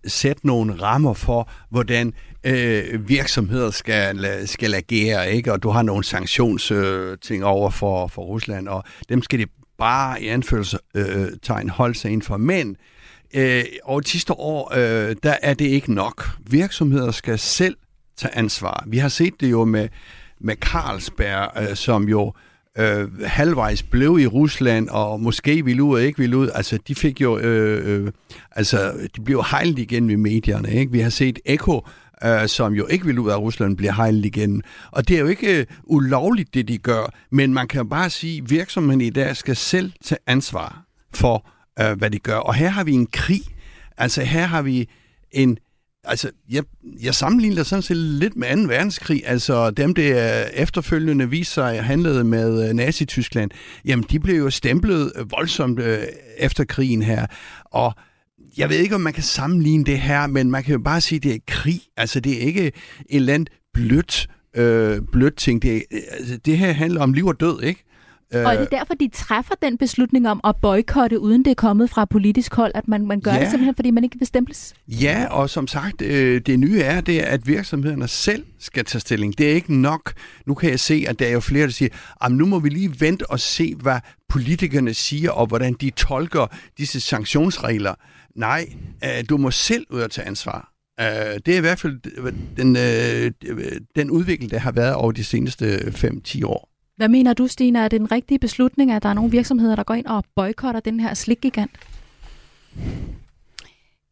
[0.07, 5.53] sætte nogle rammer for, hvordan øh, virksomheder skal, skal agere, ikke?
[5.53, 9.45] og du har nogle sanktionsting øh, over for, for Rusland, og dem skal de
[9.77, 12.37] bare i anførselstegn øh, holde sig inden for.
[12.37, 12.77] Men
[13.33, 16.29] øh, over de sidste år, øh, der er det ikke nok.
[16.47, 17.75] Virksomheder skal selv
[18.17, 18.83] tage ansvar.
[18.87, 19.89] Vi har set det jo med,
[20.41, 22.48] med Carlsberg, øh, som jo øh,
[22.79, 26.49] Øh, halvvejs blev i Rusland, og måske ville ud og ikke ville ud.
[26.55, 28.11] Altså, de fik jo, øh, øh,
[28.51, 30.71] altså, de blev hejlet igen ved medierne.
[30.71, 30.91] Ikke?
[30.91, 31.87] Vi har set Eko,
[32.23, 34.63] øh, som jo ikke vil ud af Rusland, bliver hejlet igen.
[34.91, 38.37] Og det er jo ikke øh, ulovligt, det de gør, men man kan bare sige,
[38.37, 41.49] at virksomheden i dag skal selv tage ansvar for,
[41.81, 42.37] øh, hvad de gør.
[42.37, 43.41] Og her har vi en krig.
[43.97, 44.89] Altså her har vi
[45.31, 45.57] en
[46.09, 46.63] Altså, jeg,
[47.01, 48.73] jeg sammenligner sådan set lidt med 2.
[48.73, 49.23] verdenskrig.
[49.25, 53.51] Altså, dem, det efterfølgende viste sig handlede med øh, Nazi-Tyskland,
[53.85, 55.99] jamen, de blev jo stemplet øh, voldsomt øh,
[56.37, 57.25] efter krigen her.
[57.65, 57.93] Og
[58.57, 61.17] jeg ved ikke, om man kan sammenligne det her, men man kan jo bare sige,
[61.17, 61.81] at det er krig.
[61.97, 62.73] Altså, det er ikke et
[63.09, 65.61] eller andet blødt, øh, blødt ting.
[65.61, 67.83] Det, øh, altså, det her handler om liv og død, ikke?
[68.33, 71.55] Og er det øh, derfor, de træffer den beslutning om at boykotte, uden det er
[71.55, 73.39] kommet fra politisk hold, at man, man gør ja.
[73.39, 74.73] det simpelthen, fordi man ikke kan bestemples?
[74.87, 78.99] Ja, og som sagt, øh, det nye er, det er, at virksomhederne selv skal tage
[78.99, 79.37] stilling.
[79.37, 80.13] Det er ikke nok.
[80.45, 83.01] Nu kan jeg se, at der er jo flere, der siger, nu må vi lige
[83.01, 83.99] vente og se, hvad
[84.29, 87.93] politikerne siger, og hvordan de tolker disse sanktionsregler.
[88.35, 88.65] Nej,
[89.03, 90.71] øh, du må selv ud og tage ansvar.
[91.45, 91.99] det er i hvert fald
[92.57, 92.75] den,
[93.95, 96.78] den udvikling, der har været over de seneste 5-10 år.
[96.99, 97.79] Hvad mener du, Stina?
[97.79, 100.79] Er det en rigtig beslutning, at der er nogle virksomheder, der går ind og boykotter
[100.79, 101.71] den her slikgigant?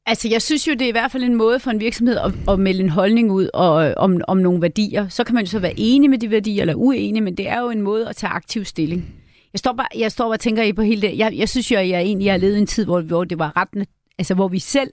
[0.05, 2.33] Altså, jeg synes jo, det er i hvert fald en måde for en virksomhed at,
[2.49, 5.07] at melde en holdning ud og, øh, om, om nogle værdier.
[5.07, 7.59] Så kan man jo så være enig med de værdier eller uenig, men det er
[7.59, 9.15] jo en måde at tage aktiv stilling.
[9.53, 11.17] Jeg står bare, jeg står bare og tænker i på hele det.
[11.17, 13.57] Jeg, jeg synes jo, at jeg egentlig har levet en tid, hvor, hvor det var
[13.57, 13.87] ret,
[14.19, 14.91] altså hvor vi selv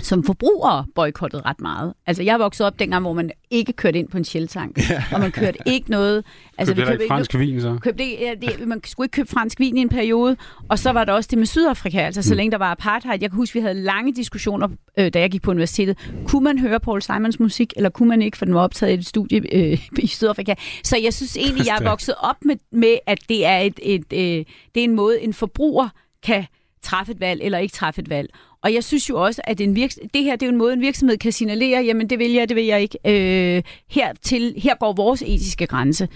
[0.00, 1.94] som forbrugere boykottet ret meget.
[2.06, 4.80] Altså, jeg voksede op dengang, hvor man ikke kørte ind på en shelltank,
[5.12, 6.24] og man kørte ikke noget...
[6.58, 7.78] Altså, købte vi købte ikke fransk vin, så?
[7.82, 10.36] Købte, ja, det, man skulle ikke købe fransk vin i en periode,
[10.68, 12.36] og så var der også det med Sydafrika, altså så mm.
[12.36, 13.18] længe der var apartheid.
[13.20, 14.68] Jeg kan huske, vi havde lange diskussioner,
[14.98, 15.98] øh, da jeg gik på universitetet.
[16.26, 18.94] Kunne man høre Paul Simons musik, eller kunne man ikke, for den var optaget i
[18.94, 20.54] et studie øh, i Sydafrika.
[20.84, 24.04] Så jeg synes egentlig, jeg er vokset op med, med at det er, et, et,
[24.12, 25.88] øh, det er en måde, en forbruger
[26.22, 26.46] kan
[26.82, 28.28] træffe et valg eller ikke træffe et valg.
[28.64, 30.80] Og jeg synes jo også, at en virks- det her det er en måde, en
[30.80, 32.98] virksomhed kan signalere, jamen det vil jeg, det vil jeg ikke.
[33.06, 36.08] Øh, her, til, her går vores etiske grænse.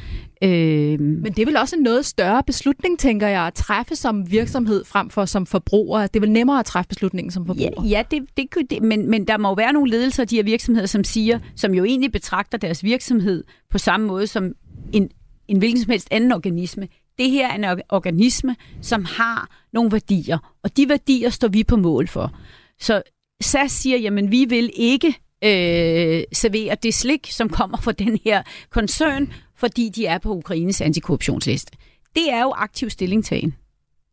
[0.42, 4.30] Øh, Men det er vel også en noget større beslutning, tænker jeg, at træffe som
[4.30, 6.06] virksomhed frem for som forbruger.
[6.06, 7.82] Det er vel nemmere at træffe beslutningen som forbruger?
[7.84, 10.36] Ja, ja det, det, det, men, men der må jo være nogle ledelser af de
[10.36, 14.52] her virksomheder, som siger, som jo egentlig betragter deres virksomhed på samme måde som
[14.92, 15.10] en,
[15.48, 16.88] en hvilken som helst anden organisme
[17.18, 21.76] det her er en organisme, som har nogle værdier, og de værdier står vi på
[21.76, 22.38] mål for.
[22.80, 23.02] Så
[23.40, 25.08] SAS siger, jamen vi vil ikke
[25.44, 30.80] øh, servere det slik, som kommer fra den her koncern, fordi de er på Ukraines
[30.80, 31.72] antikorruptionsliste.
[32.14, 33.54] Det er jo aktiv stillingtagen.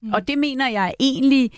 [0.02, 0.14] Mm.
[0.14, 1.52] Og det mener jeg egentlig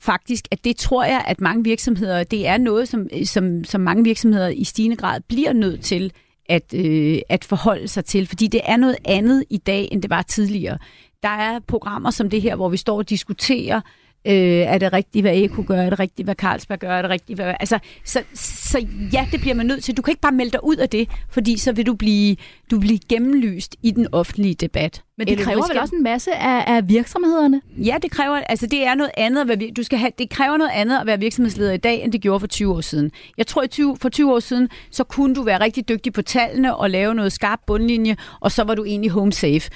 [0.00, 4.04] faktisk, at det tror jeg, at mange virksomheder, det er noget, som, som, som mange
[4.04, 6.12] virksomheder i stigende grad bliver nødt til
[6.48, 10.10] at, øh, at forholde sig til, fordi det er noget andet i dag, end det
[10.10, 10.78] var tidligere.
[11.22, 13.80] Der er programmer som det her, hvor vi står og diskuterer,
[14.26, 14.32] øh,
[14.72, 17.38] er det rigtigt, hvad Eko gør, er det rigtigt, hvad Carlsberg gør, er det rigtigt,
[17.38, 17.54] hvad...
[17.60, 19.96] Altså, så, så ja, det bliver man nødt til.
[19.96, 22.36] Du kan ikke bare melde dig ud af det, fordi så vil du blive,
[22.70, 25.02] du blive gennemlyst i den offentlige debat.
[25.18, 27.60] Men det kræver vel også en masse af, af virksomhederne?
[27.76, 30.56] Ja, det kræver, altså det er noget andet, at være, du skal have, det kræver
[30.56, 33.10] noget andet at være virksomhedsleder i dag, end det gjorde for 20 år siden.
[33.38, 36.22] Jeg tror, at 20, for 20 år siden, så kunne du være rigtig dygtig på
[36.22, 39.70] tallene og lave noget skarp bundlinje, og så var du egentlig home safe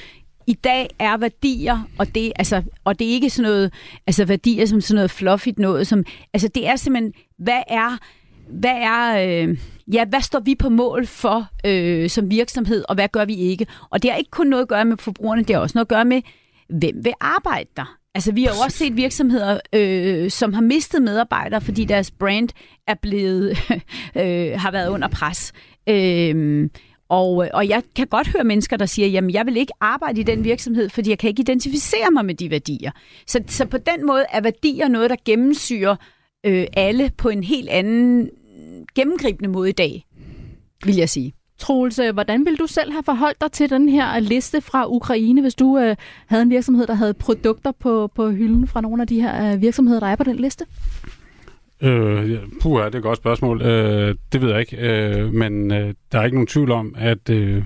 [0.46, 3.72] i dag er værdier, og det, altså, og det er ikke sådan noget,
[4.06, 7.98] altså værdier som sådan noget fluffigt noget, som, altså det er simpelthen, hvad er,
[8.48, 9.58] hvad er, øh,
[9.92, 13.66] ja, hvad står vi på mål for øh, som virksomhed, og hvad gør vi ikke?
[13.90, 15.88] Og det har ikke kun noget at gøre med forbrugerne, det har også noget at
[15.88, 16.22] gøre med,
[16.68, 17.96] hvem vil arbejde der?
[18.14, 22.48] Altså, vi har jo også set virksomheder, øh, som har mistet medarbejdere, fordi deres brand
[22.86, 23.50] er blevet,
[24.20, 25.52] øh, har været under pres.
[25.88, 26.68] Øh,
[27.10, 30.20] og, øh, og jeg kan godt høre mennesker, der siger, jamen jeg vil ikke arbejde
[30.20, 32.90] i den virksomhed, fordi jeg kan ikke identificere mig med de værdier.
[33.26, 35.96] Så, så på den måde er værdier noget, der gennemsyrer
[36.46, 38.30] øh, alle på en helt anden
[38.94, 40.06] gennemgribende måde i dag,
[40.84, 41.34] vil jeg sige.
[41.58, 45.40] Troels, øh, hvordan vil du selv have forholdt dig til den her liste fra Ukraine,
[45.40, 45.96] hvis du øh,
[46.26, 49.60] havde en virksomhed, der havde produkter på, på hylden fra nogle af de her øh,
[49.60, 50.66] virksomheder, der er på den liste?
[51.82, 53.62] Øh, puh, det er et godt spørgsmål.
[53.62, 57.30] Øh, det ved jeg ikke, øh, men øh, der er ikke nogen tvivl om, at
[57.30, 57.62] øh,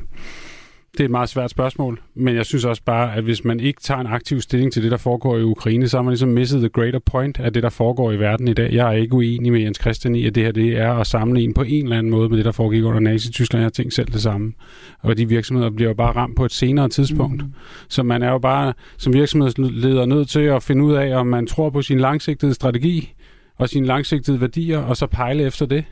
[0.92, 2.00] det er et meget svært spørgsmål.
[2.14, 4.90] Men jeg synes også bare, at hvis man ikke tager en aktiv stilling til det,
[4.90, 7.68] der foregår i Ukraine, så har man ligesom misset the greater point af det, der
[7.68, 8.72] foregår i verden i dag.
[8.72, 11.54] Jeg er ikke uenig med Jens Christian i, at det her det er at sammenligne
[11.54, 13.60] på en eller anden måde med det, der foregik under Nazi-Tyskland.
[13.60, 14.52] Jeg har tænkt selv det samme.
[15.00, 17.42] Og de virksomheder bliver jo bare ramt på et senere tidspunkt.
[17.42, 17.52] Mm.
[17.88, 21.46] Så man er jo bare som virksomhedsleder nødt til at finde ud af, om man
[21.46, 23.14] tror på sin langsigtede strategi,
[23.58, 25.84] og sine langsigtede værdier, og så pejle efter det.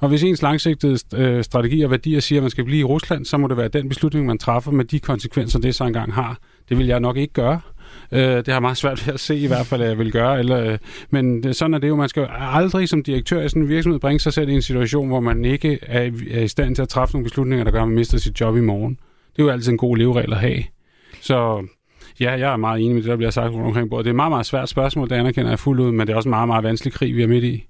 [0.00, 3.24] Og hvis ens langsigtede øh, strategi og værdier siger, at man skal blive i Rusland,
[3.24, 6.38] så må det være den beslutning, man træffer med de konsekvenser, det så engang har.
[6.68, 7.60] Det vil jeg nok ikke gøre.
[8.12, 10.38] Øh, det har meget svært ved at se i hvert fald, at jeg vil gøre.
[10.38, 10.78] Eller, øh,
[11.10, 11.96] men det, sådan er det jo.
[11.96, 14.62] Man skal jo aldrig som direktør i sådan en virksomhed bringe sig selv i en
[14.62, 17.82] situation, hvor man ikke er, er i stand til at træffe nogle beslutninger, der gør,
[17.82, 18.98] at man mister sit job i morgen.
[19.36, 20.62] Det er jo altid en god leveregel at have.
[21.20, 21.66] Så
[22.20, 24.04] Ja, jeg er meget enig med det, der bliver sagt rundt omkring bordet.
[24.04, 26.16] Det er et meget, meget svært spørgsmål, det anerkender jeg fuldt ud, men det er
[26.16, 27.64] også en meget, meget vanskelig krig, vi er midt i.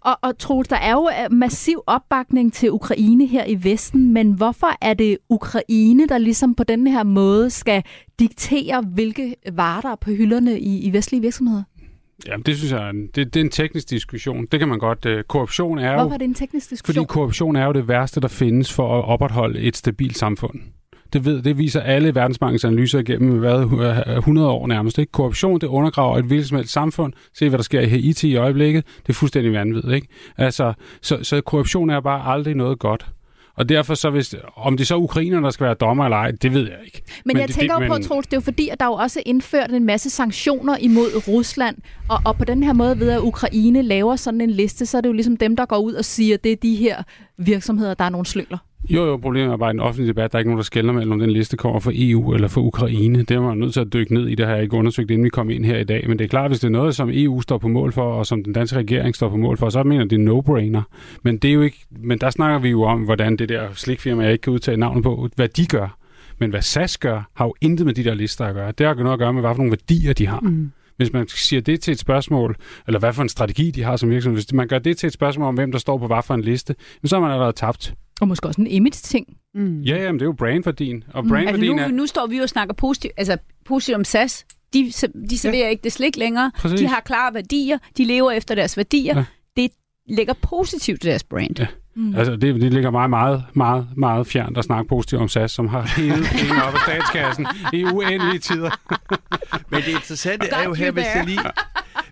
[0.00, 4.32] Og, og Troels, der er jo øh, massiv opbakning til Ukraine her i Vesten, men
[4.32, 7.82] hvorfor er det Ukraine, der ligesom på den her måde skal
[8.18, 11.62] diktere, hvilke varer der er på hylderne i, i vestlige virksomheder?
[12.26, 14.46] Ja, det synes jeg, det, det er en teknisk diskussion.
[14.52, 15.06] Det kan man godt.
[15.06, 16.14] Uh, korruption er Hvorfor jo...
[16.14, 17.04] er det en teknisk diskussion?
[17.04, 20.60] Fordi korruption er jo det værste, der findes for at opretholde et stabilt samfund.
[21.12, 23.58] Det, ved, det viser alle verdensbankens analyser igennem hvad,
[24.16, 24.98] 100 år nærmest.
[24.98, 25.12] Ikke?
[25.12, 27.12] Korruption, det undergraver et hvilket som helst samfund.
[27.34, 28.84] Se, hvad der sker i Haiti i øjeblikket.
[29.02, 29.94] Det er fuldstændig vanvittigt.
[29.94, 30.06] Ikke?
[30.36, 33.06] Altså, så, så korruption er bare aldrig noget godt.
[33.60, 36.30] Og derfor så, hvis, om det så er ukrainer, der skal være dommer eller ej,
[36.30, 37.02] det ved jeg ikke.
[37.06, 38.86] Men, men jeg det, tænker det, jo på, Troels, det er jo fordi, at der
[38.86, 41.76] jo også er indført en masse sanktioner imod Rusland,
[42.08, 45.00] og, og på den her måde ved at Ukraine laver sådan en liste, så er
[45.00, 47.02] det jo ligesom dem, der går ud og siger, at det er de her
[47.38, 48.58] virksomheder, der er nogle slyngler.
[48.88, 51.12] Jo, jo, problemet er bare en offentlig debat, der er ikke nogen, der skælder mellem,
[51.12, 53.18] om den liste kommer fra EU eller fra Ukraine.
[53.18, 55.24] Det er man nødt til at dykke ned i, det har jeg ikke undersøgt, inden
[55.24, 56.08] vi kom ind her i dag.
[56.08, 58.26] Men det er klart, hvis det er noget, som EU står på mål for, og
[58.26, 60.82] som den danske regering står på mål for, så mener det er no-brainer.
[61.22, 64.22] Men, det er jo ikke, men der snakker vi jo om, hvordan det der slikfirma,
[64.22, 65.96] jeg ikke kan udtale navnet på, hvad de gør.
[66.38, 68.72] Men hvad SAS gør, har jo intet med de der lister at gøre.
[68.72, 70.40] Det har noget at gøre med, hvad for nogle værdier de har.
[70.40, 70.70] Mm.
[71.00, 74.10] Hvis man siger det til et spørgsmål, eller hvad for en strategi de har som
[74.10, 76.34] virksomhed, hvis man gør det til et spørgsmål om, hvem der står på hvad for
[76.34, 76.74] en liste,
[77.04, 77.94] så har man allerede tabt.
[78.20, 79.36] Og måske også en image-ting.
[79.54, 79.80] Mm.
[79.80, 81.04] Ja, jamen, det er jo brandværdien.
[81.14, 81.78] Og brandværdien mm.
[81.78, 82.02] altså nu, er...
[82.02, 84.46] nu står vi jo og snakker positivt, altså positivt om SAS.
[84.72, 84.92] De,
[85.30, 85.68] de serverer ja.
[85.68, 86.52] ikke det slik længere.
[86.56, 86.80] Præcis.
[86.80, 87.78] De har klare værdier.
[87.96, 89.16] De lever efter deres værdier.
[89.16, 89.24] Ja.
[89.56, 89.70] Det
[90.08, 91.58] ligger positivt til deres brand.
[91.58, 91.66] Ja.
[92.00, 92.14] Mm.
[92.14, 95.68] Altså, det, det ligger meget, meget, meget, meget fjernt at snakke positivt om SAS, som
[95.68, 98.70] har hævet penge op af statskassen i uendelige tider.
[99.70, 101.40] Men det interessante er jo her, hvis jeg lige,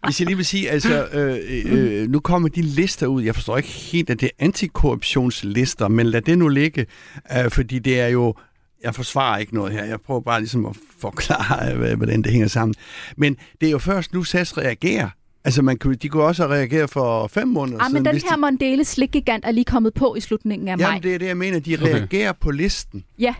[0.05, 3.23] hvis jeg lige vil sige, altså, øh, øh, nu kommer de lister ud.
[3.23, 6.87] Jeg forstår ikke helt, at det er antikorruptionslister, men lad det nu ligge,
[7.37, 8.35] øh, fordi det er jo
[8.83, 9.85] jeg forsvarer ikke noget her.
[9.85, 12.75] Jeg prøver bare ligesom at forklare, hvordan det hænger sammen.
[13.17, 15.09] Men det er jo først nu, SAS reagerer.
[15.49, 18.03] Altså, man kunne, de kunne også have reageret for fem måneder ja, siden.
[18.03, 18.41] men den her de...
[18.41, 20.91] Mondele slikgigant er lige kommet på i slutningen af Jamen, maj.
[20.91, 21.59] Jamen, det er det, jeg mener.
[21.59, 21.95] De okay.
[21.95, 23.05] reagerer på listen.
[23.19, 23.35] Ja.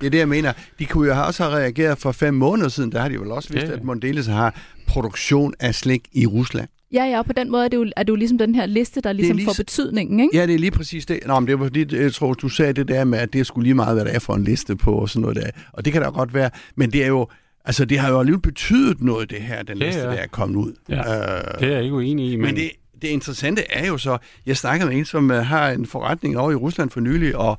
[0.00, 0.52] Det er det, jeg mener.
[0.78, 2.92] De kunne jo også have reageret for fem måneder siden.
[2.92, 3.76] Der har de vel også vidst, ja, ja.
[3.76, 4.54] at Mondelez har
[4.86, 6.68] produktion af slik i Rusland.
[6.92, 8.66] Ja, ja, og på den måde er det, jo, er det jo ligesom den her
[8.66, 10.36] liste, der ligesom lige, får betydningen, ikke?
[10.36, 11.20] Ja, det er lige præcis det.
[11.26, 13.64] Nå, men det var fordi, jeg tror, du sagde det der med, at det skulle
[13.64, 15.50] lige meget, hvad der er for en liste på og sådan noget der.
[15.72, 16.50] Og det kan da godt være.
[16.76, 17.28] Men det er jo,
[17.68, 20.06] altså det har jo alligevel betydet noget, det her, den liste, ja.
[20.06, 20.72] der er kommet ud.
[20.88, 22.36] Ja, øh, det er jeg ikke uenig i.
[22.36, 22.70] Men, men det,
[23.02, 26.50] det interessante er jo så, jeg snakkede med en, som uh, har en forretning over
[26.50, 27.58] i Rusland for nylig, og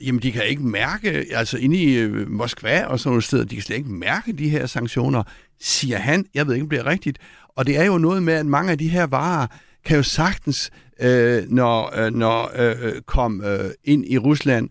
[0.00, 3.54] Jamen, de kan ikke mærke, altså inde i øh, Moskva og sådan nogle steder, de
[3.54, 5.22] kan slet ikke mærke de her sanktioner,
[5.60, 6.26] siger han.
[6.34, 7.18] Jeg ved ikke, om det bliver rigtigt.
[7.48, 9.46] Og det er jo noget med, at mange af de her varer
[9.84, 14.68] kan jo sagtens, øh, når, øh, når øh, kom øh, ind i Rusland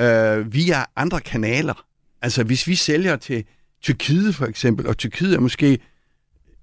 [0.00, 1.84] øh, via andre kanaler.
[2.22, 3.44] Altså, hvis vi sælger til
[3.82, 5.78] Tyrkiet for eksempel, og Tyrkiet er måske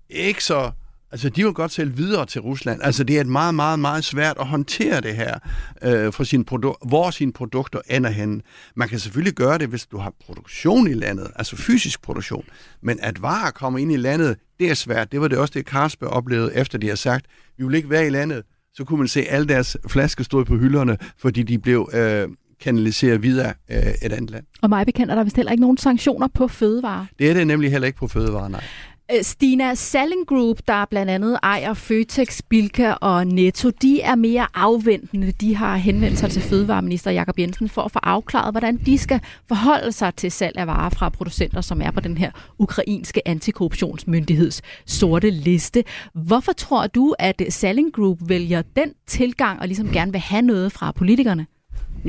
[0.10, 0.72] ikke så
[1.12, 2.82] Altså, de vil godt sælge videre til Rusland.
[2.84, 5.40] Altså, det er et meget, meget, meget svært at håndtere det her,
[5.84, 8.42] øh, for sin produ- hvor sine produkter ender henne.
[8.76, 12.46] Man kan selvfølgelig gøre det, hvis du har produktion i landet, altså fysisk produktion.
[12.82, 15.12] Men at varer kommer ind i landet, det er svært.
[15.12, 17.26] Det var det også det, Carlsberg oplevede, efter de har sagt,
[17.58, 18.44] vi vil ikke være i landet.
[18.74, 22.28] Så kunne man se alle deres flasker stod på hylderne, fordi de blev øh,
[22.62, 24.44] kanaliseret videre øh, et andet land.
[24.62, 27.06] Og mig bekendt er der vist heller ikke nogen sanktioner på fødevarer.
[27.20, 28.64] Det er det nemlig heller ikke på fødevarer, nej.
[29.12, 34.48] Øh, Stina Salling Group, der blandt andet ejer Føtex, Bilka og Netto, de er mere
[34.54, 35.32] afventende.
[35.32, 39.20] De har henvendt sig til Fødevareminister Jakob Jensen for at få afklaret, hvordan de skal
[39.48, 44.62] forholde sig til salg af varer fra producenter, som er på den her ukrainske antikorruptionsmyndigheds
[44.86, 45.84] sorte liste.
[46.14, 50.72] Hvorfor tror du, at Salling Group vælger den tilgang og ligesom gerne vil have noget
[50.72, 51.46] fra politikerne?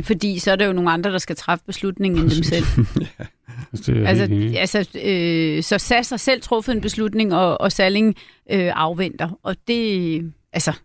[0.03, 2.65] Fordi så er der jo nogle andre, der skal træffe beslutningen end dem selv.
[3.87, 4.29] Det er altså,
[4.59, 8.17] altså, øh, så SAS har selv truffet en beslutning, og, og Salling
[8.51, 9.39] øh, afventer.
[9.43, 10.81] Og det, altså, det-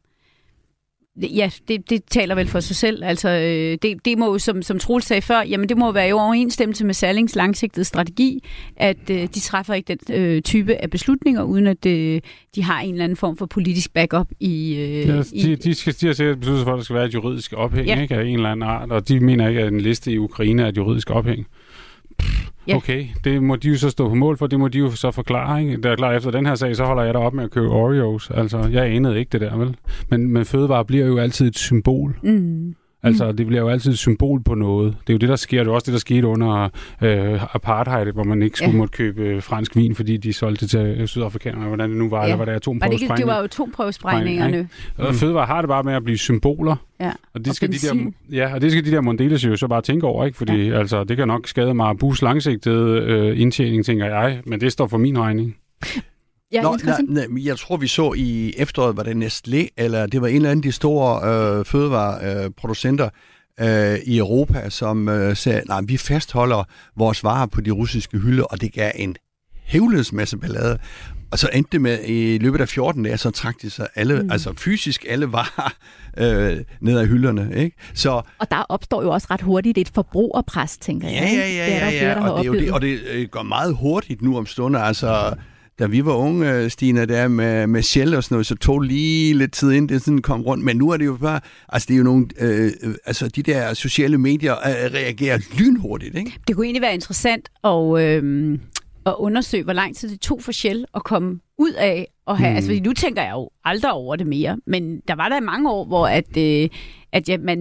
[1.22, 3.04] ja, det, det taler vel for sig selv.
[3.04, 6.10] Altså, øh, det, det må jo, som, som Troels sagde før, jamen det må være
[6.10, 8.44] i overensstemmelse med Sallings langsigtede strategi,
[8.78, 12.22] at øh, de træffer ikke den øh, type af beslutninger, uden at øh,
[12.56, 14.76] de har en eller anden form for politisk backup i...
[14.76, 17.06] Øh, Ja, i de, de, skal, de har sikkert besluttet for, at der skal være
[17.06, 18.02] et juridisk ophæng ja.
[18.02, 20.62] ikke, af en eller anden art, og de mener ikke, at en liste i Ukraine
[20.64, 21.48] er et juridisk ophæng.
[22.68, 22.76] Ja.
[22.76, 25.12] Okay, det må de jo så stå på mål for, det må de jo så
[25.12, 25.62] forklare.
[25.62, 25.78] Ikke?
[25.78, 27.68] Det er klart, efter den her sag, så holder jeg da op med at købe
[27.68, 28.30] Oreos.
[28.30, 29.76] Altså, jeg anede ikke det der, vel?
[30.10, 32.18] Men, men fødevare bliver jo altid et symbol.
[32.24, 32.76] mm,
[33.06, 34.96] Altså, det bliver jo altid et symbol på noget.
[35.08, 35.64] Det er jo det, der sker.
[35.64, 36.70] Det er også det, der skete under
[37.02, 38.78] øh, apartheid, hvor man ikke skulle Ja.
[38.78, 42.18] måtte købe øh, fransk vin, fordi de solgte til øh, sydafrikanerne, hvordan det nu var,
[42.18, 42.24] Ja.
[42.24, 44.68] eller var det var det, ikke, det var jo atomprøvesprægningerne.
[44.98, 46.76] Og fødevare har det bare med at blive symboler.
[47.00, 47.12] Ja.
[47.34, 48.16] Og det, Og skal de der, benzin.
[48.32, 50.38] ja, og det skal de der Mondeles jo så bare tænke over, ikke?
[50.38, 50.80] Fordi ja.
[50.80, 54.88] altså, det kan nok skade mig bus langsigtede øh, indtjening, tænker jeg, men det står
[54.88, 55.56] for min regning.
[56.52, 60.22] Ja, Nå, nej, nej, jeg tror, vi så i efteråret, var det Nestlé, eller det
[60.22, 63.10] var en eller anden af de store øh, fødevareproducenter
[63.60, 66.64] øh, i Europa, som øh, sagde, nej, vi fastholder
[66.98, 69.16] vores varer på de russiske hylder, og det gav en
[69.64, 70.80] hævledes masse ballade.
[71.32, 74.22] Og så endte det med, i løbet af 14 dage, så trak de sig alle,
[74.22, 74.32] mm.
[74.32, 75.74] altså fysisk alle varer
[76.18, 77.52] øh, ned ad hylderne.
[77.56, 77.78] Ikke?
[77.94, 81.22] Så Og der opstår jo også ret hurtigt et forbrugerpres, tænker jeg.
[81.22, 82.32] Ja, ja, ja, det er der ja, jo flere, der ja.
[82.32, 84.80] Og, det, er jo det, og det øh, går meget hurtigt nu om stunder.
[84.80, 85.36] Altså,
[85.80, 89.34] da vi var unge, Stine, der med, med Shell og sådan noget, så tog lige
[89.34, 90.64] lidt tid ind, det sådan kom rundt.
[90.64, 93.44] Men nu er det jo bare, altså det er jo nogle, øh, øh, altså de
[93.44, 96.34] der sociale medier øh, reagerer lynhurtigt, ikke?
[96.48, 98.60] Det kunne egentlig være interessant at, øh,
[99.06, 102.50] at undersøge, hvor lang tid det tog for Shell at komme ud af at have...
[102.52, 102.56] Mm.
[102.56, 105.86] Altså, nu tænker jeg jo aldrig over det mere, men der var der mange år,
[105.86, 106.70] hvor at, øh,
[107.16, 107.58] at ja, man...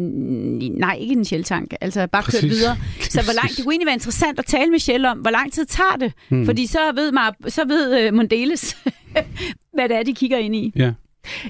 [0.76, 1.74] Nej, ikke en Shell-tank.
[1.80, 2.50] Altså, bare kørt Præcis.
[2.50, 2.76] videre.
[3.00, 5.52] Så hvor langt, det kunne egentlig være interessant at tale med Shell om, hvor lang
[5.52, 6.12] tid tager det?
[6.28, 6.46] Mm.
[6.46, 8.76] Fordi så ved, man, så ved uh, Mondeles,
[9.74, 10.72] hvad det er, de kigger ind i.
[10.76, 10.92] Ja.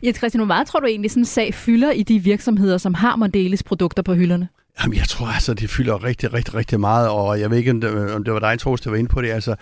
[0.05, 2.94] Jens Christian, hvor meget tror du egentlig, sådan en sag fylder i de virksomheder, som
[2.94, 4.48] har Mondeles produkter på hylderne?
[4.83, 7.81] Jamen, jeg tror altså, det fylder rigtig, rigtig, rigtig meget, og jeg ved ikke, om
[7.81, 9.31] det, om det var dig, Troels, der var inde på det.
[9.31, 9.57] Altså,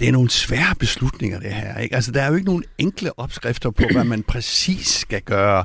[0.00, 1.78] det er nogle svære beslutninger, det her.
[1.78, 1.94] Ikke?
[1.94, 5.58] Altså, der er jo ikke nogen enkle opskrifter på, hvad man præcis skal gøre.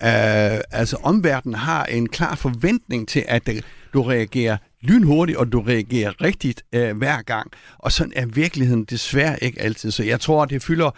[0.00, 3.50] Uh, altså, omverdenen har en klar forventning til, at
[3.94, 7.50] du reagerer lynhurtigt, og du reagerer rigtigt uh, hver gang.
[7.78, 9.90] Og sådan er virkeligheden desværre ikke altid.
[9.90, 10.90] Så jeg tror, det fylder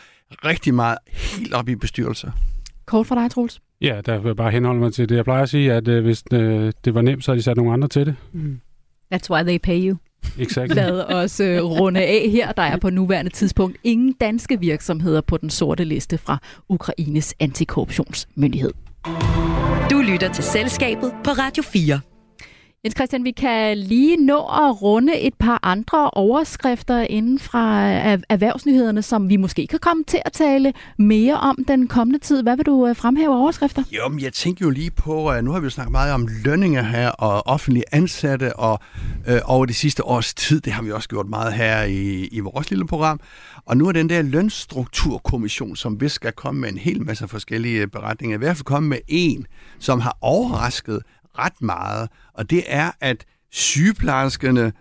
[0.44, 2.30] rigtig meget helt op i bestyrelser.
[2.86, 3.60] Kort for dig, Troels.
[3.80, 5.16] Ja, der vil jeg bare henholde mig til det.
[5.16, 7.56] Jeg plejer at sige, at øh, hvis øh, det var nemt, så havde de sat
[7.56, 8.16] nogle andre til det.
[9.14, 9.96] That's why they pay you.
[10.38, 10.74] Exakt.
[10.74, 12.52] Lad os øh, runde af her.
[12.52, 18.72] Der er på nuværende tidspunkt ingen danske virksomheder på den sorte liste fra Ukraines antikorruptionsmyndighed.
[19.90, 22.00] Du lytter til Selskabet på Radio 4.
[22.86, 28.18] Jens Christian, vi kan lige nå at runde et par andre overskrifter inden fra øh,
[28.28, 32.42] erhvervsnyhederne, som vi måske kan komme til at tale mere om den kommende tid.
[32.42, 33.82] Hvad vil du øh, fremhæve overskrifter?
[33.92, 36.28] Jo, men jeg tænker jo lige på, at nu har vi jo snakket meget om
[36.44, 38.80] lønninger her og offentlige ansatte, og
[39.28, 42.40] øh, over de sidste års tid, det har vi også gjort meget her i, i
[42.40, 43.20] vores lille program.
[43.64, 47.86] Og nu er den der lønstrukturkommission, som vist skal komme med en hel masse forskellige
[47.86, 49.46] beretninger, i hvert fald komme med en,
[49.78, 51.02] som har overrasket
[51.38, 54.72] ret meget, og det er, at sygeplejerskerne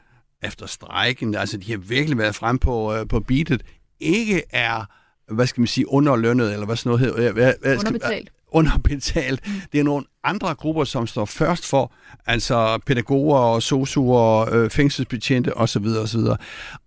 [0.44, 3.64] efter strejken, altså de har virkelig været frem på, øh, på beatet,
[4.00, 4.86] ikke er,
[5.34, 7.32] hvad skal man sige, underlønnet, eller hvad sådan noget hedder.
[7.32, 8.32] Hvad, hvad skal- Underbetalt.
[8.60, 9.40] underbetalt.
[9.72, 11.94] Det er nogle andre grupper, som står først for,
[12.26, 15.86] altså pædagoger og sosuer, øh, fængselsbetjente osv.
[15.86, 16.20] osv.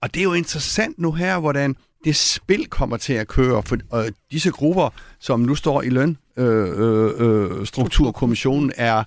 [0.01, 3.77] Og det er jo interessant nu her, hvordan det spil kommer til at køre, for
[4.05, 4.91] øh, disse grupper,
[5.21, 9.05] som nu står i lønstrukturkommissionen, øh, øh, strukturkommissionen, er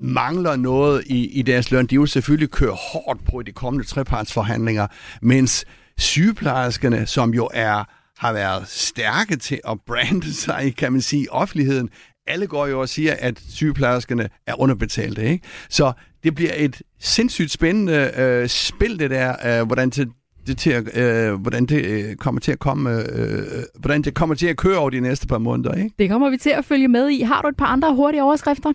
[0.00, 1.86] mangler noget i, i deres løn.
[1.86, 4.86] De vil selvfølgelig køre hårdt på i de kommende trepartsforhandlinger,
[5.22, 5.64] mens
[5.98, 7.84] sygeplejerskerne, som jo er
[8.18, 11.88] har været stærke til at brande sig, kan man sige, i offentligheden.
[12.26, 15.22] Alle går jo og siger, at sygeplejerskerne er underbetalte.
[15.22, 15.44] Ikke?
[15.68, 15.92] Så
[16.24, 20.08] det bliver et sindssygt spændende øh, spil, det der, øh, hvordan det,
[20.46, 24.14] det til at, øh, hvordan det øh, kommer til at komme, øh, øh hvordan det
[24.14, 25.74] kommer til at køre over de næste par måneder.
[25.74, 25.94] Ikke?
[25.98, 27.20] Det kommer vi til at følge med i.
[27.20, 28.72] Har du et par andre hurtige overskrifter?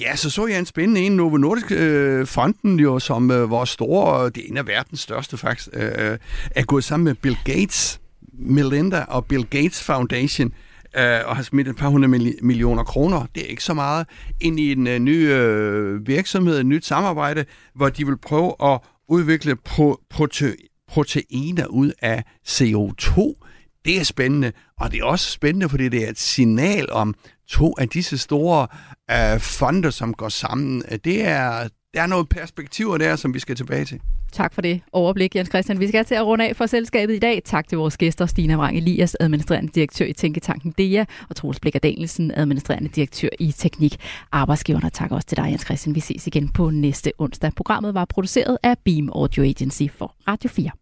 [0.00, 3.70] Ja, så så jeg en spændende en, Novo Nordisk øh, Fonden, jo, som øh, vores
[3.70, 6.18] store, det er en af verdens største faktisk, øh, øh,
[6.50, 8.00] er gået sammen med Bill Gates,
[8.32, 10.52] Melinda og Bill Gates Foundation,
[10.96, 14.06] øh, og har smidt et par hundrede millioner kroner, det er ikke så meget,
[14.40, 18.80] ind i en øh, ny øh, virksomhed, et nyt samarbejde, hvor de vil prøve at
[19.08, 23.34] udvikle pro- prote- proteiner ud af CO2.
[23.84, 27.14] Det er spændende, og det er også spændende, fordi det er et signal om
[27.48, 28.66] to af disse store
[29.10, 30.82] øh, fonde, som går sammen.
[31.04, 34.00] Det er, der er noget perspektiver der, som vi skal tilbage til.
[34.32, 35.80] Tak for det overblik, Jens Christian.
[35.80, 37.42] Vi skal til at runde af for selskabet i dag.
[37.44, 41.80] Tak til vores gæster, Stina Wrang Elias, administrerende direktør i Tænketanken DEA, og Troels Blikker
[41.80, 43.96] Danielsen, administrerende direktør i Teknik
[44.32, 44.90] Arbejdsgiverne.
[44.90, 45.94] Tak også til dig, Jens Christian.
[45.94, 47.52] Vi ses igen på næste onsdag.
[47.56, 50.81] Programmet var produceret af Beam Audio Agency for Radio 4.